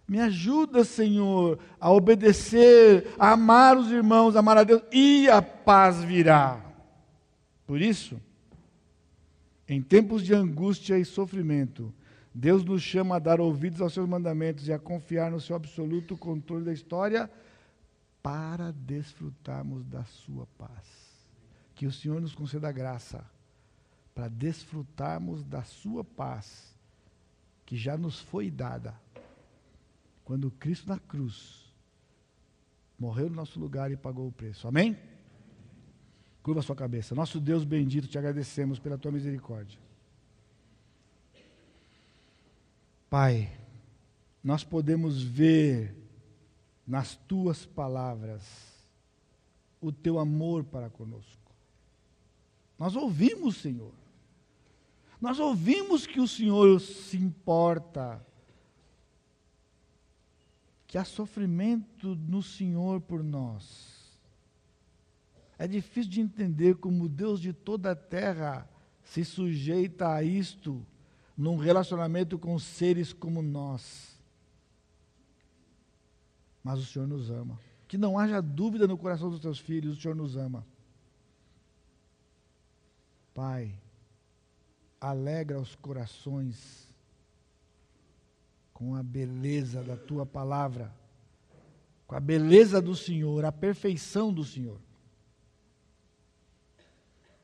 [0.08, 5.42] Me ajuda, Senhor, a obedecer, a amar os irmãos, a amar a Deus, e a
[5.42, 6.64] paz virá.
[7.66, 8.20] Por isso,
[9.68, 11.94] em tempos de angústia e sofrimento,
[12.34, 16.16] Deus nos chama a dar ouvidos aos seus mandamentos e a confiar no seu absoluto
[16.16, 17.30] controle da história
[18.24, 20.86] para desfrutarmos da sua paz.
[21.76, 23.26] Que o Senhor nos conceda graça
[24.16, 26.74] para desfrutarmos da sua paz,
[27.66, 28.96] que já nos foi dada
[30.28, 31.74] quando Cristo na cruz
[33.00, 34.68] morreu no nosso lugar e pagou o preço.
[34.68, 34.98] Amém?
[36.44, 37.16] Curva sua cabeça.
[37.16, 39.80] Nosso Deus bendito, te agradecemos pela tua misericórdia.
[43.10, 43.58] Pai,
[44.44, 45.96] nós podemos ver
[46.86, 48.44] nas tuas palavras
[49.80, 51.54] o teu amor para conosco.
[52.78, 53.94] Nós ouvimos, Senhor,
[55.22, 58.22] Nós ouvimos que o Senhor se importa,
[60.88, 64.18] que há sofrimento no Senhor por nós.
[65.60, 68.68] É difícil de entender como Deus de toda a terra
[69.04, 70.86] se sujeita a isto
[71.36, 74.18] num relacionamento com seres como nós.
[76.64, 77.60] Mas o Senhor nos ama.
[77.88, 80.66] Que não haja dúvida no coração dos teus filhos, o Senhor nos ama.
[83.34, 83.74] Pai,
[85.00, 86.87] alegra os corações
[88.78, 90.94] com a beleza da tua palavra,
[92.06, 94.80] com a beleza do Senhor, a perfeição do Senhor.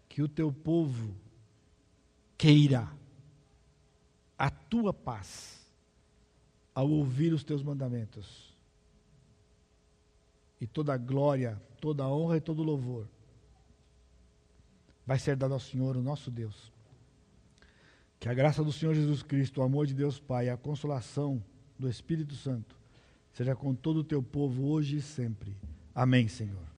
[0.07, 1.15] Que o teu povo
[2.37, 2.87] queira
[4.37, 5.67] a tua paz
[6.71, 8.55] ao ouvir os teus mandamentos.
[10.61, 13.09] E toda glória, toda honra e todo louvor
[15.03, 16.72] vai ser dado ao Senhor, o nosso Deus.
[18.23, 21.43] Que a graça do Senhor Jesus Cristo, o amor de Deus Pai, a consolação
[21.77, 22.73] do Espírito Santo
[23.33, 25.57] seja com todo o teu povo hoje e sempre.
[25.93, 26.63] Amém, Senhor.